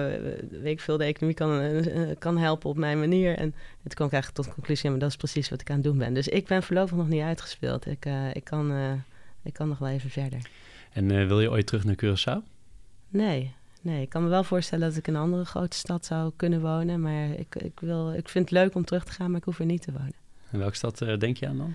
[0.51, 3.37] weet ik veel, de economie kan, uh, kan helpen op mijn manier.
[3.37, 3.51] En
[3.83, 5.85] toen kwam ik eigenlijk tot de conclusie, maar dat is precies wat ik aan het
[5.85, 6.15] doen ben.
[6.15, 7.87] Dus ik ben voorlopig nog niet uitgespeeld.
[7.87, 8.73] Ik, uh, ik, kan,
[9.43, 10.51] ik kan nog wel even verder.
[10.93, 12.49] En wil je ooit terug naar Curaçao?
[13.09, 14.03] Nee, nee.
[14.03, 17.01] Ik kan me wel voorstellen dat ik in een andere grote stad zou kunnen wonen.
[17.01, 19.59] Maar ik, ik, wil, ik vind het leuk om terug te gaan, maar ik hoef
[19.59, 20.15] er niet te wonen.
[20.51, 21.75] En welke stad denk je aan dan?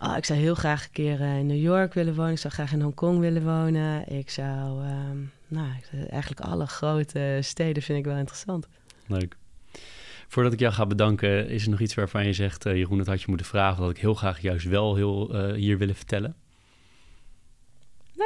[0.00, 2.32] Oh, ik zou heel graag een keer uh, in New York willen wonen.
[2.32, 4.08] Ik zou graag in Hongkong willen wonen.
[4.08, 5.68] Ik zou, um, nou,
[6.10, 8.68] eigenlijk alle grote steden vind ik wel interessant.
[9.06, 9.36] Leuk.
[10.28, 13.06] Voordat ik jou ga bedanken, is er nog iets waarvan je zegt, uh, Jeroen, dat
[13.06, 16.36] had je moeten vragen, dat ik heel graag juist wel heel uh, hier willen vertellen?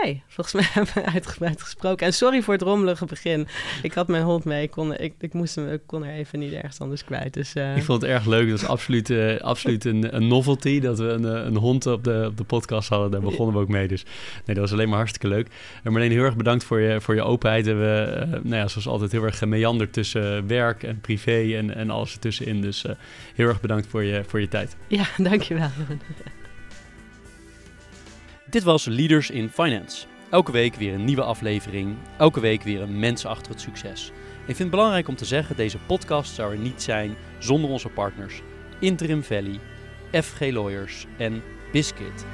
[0.03, 2.07] Nee, volgens mij hebben we uitgebreid gesproken.
[2.07, 3.47] En sorry voor het rommelige begin.
[3.83, 4.63] Ik had mijn hond mee.
[4.63, 7.35] Ik kon, ik, ik moest hem, ik kon er even niet ergens anders kwijt.
[7.35, 7.77] Dus, uh...
[7.77, 8.49] Ik vond het erg leuk.
[8.49, 12.25] Dat is absoluut, uh, absoluut een, een, novelty dat we een, een hond op de,
[12.27, 13.11] op de podcast hadden.
[13.11, 13.89] Daar begonnen we ook mee.
[13.89, 14.05] Dus
[14.45, 15.49] nee, dat was alleen maar hartstikke leuk.
[15.83, 17.67] En Marleen, heel erg bedankt voor je, voor je openheid.
[17.67, 21.75] En we, uh, nou ja, zoals altijd, heel erg gemeanderd tussen werk en privé en,
[21.75, 22.61] en alles ertussenin.
[22.61, 22.85] Dus
[23.35, 24.77] heel erg bedankt voor je, voor je tijd.
[24.87, 25.71] Ja, dankjewel.
[28.53, 30.07] Dit was Leaders in Finance.
[30.31, 31.97] Elke week weer een nieuwe aflevering.
[32.19, 34.07] Elke week weer een mens achter het succes.
[34.39, 37.89] Ik vind het belangrijk om te zeggen, deze podcast zou er niet zijn zonder onze
[37.89, 38.43] partners
[38.81, 39.61] Interim Valley,
[40.13, 41.43] FG Lawyers en
[41.73, 42.25] Biscuit.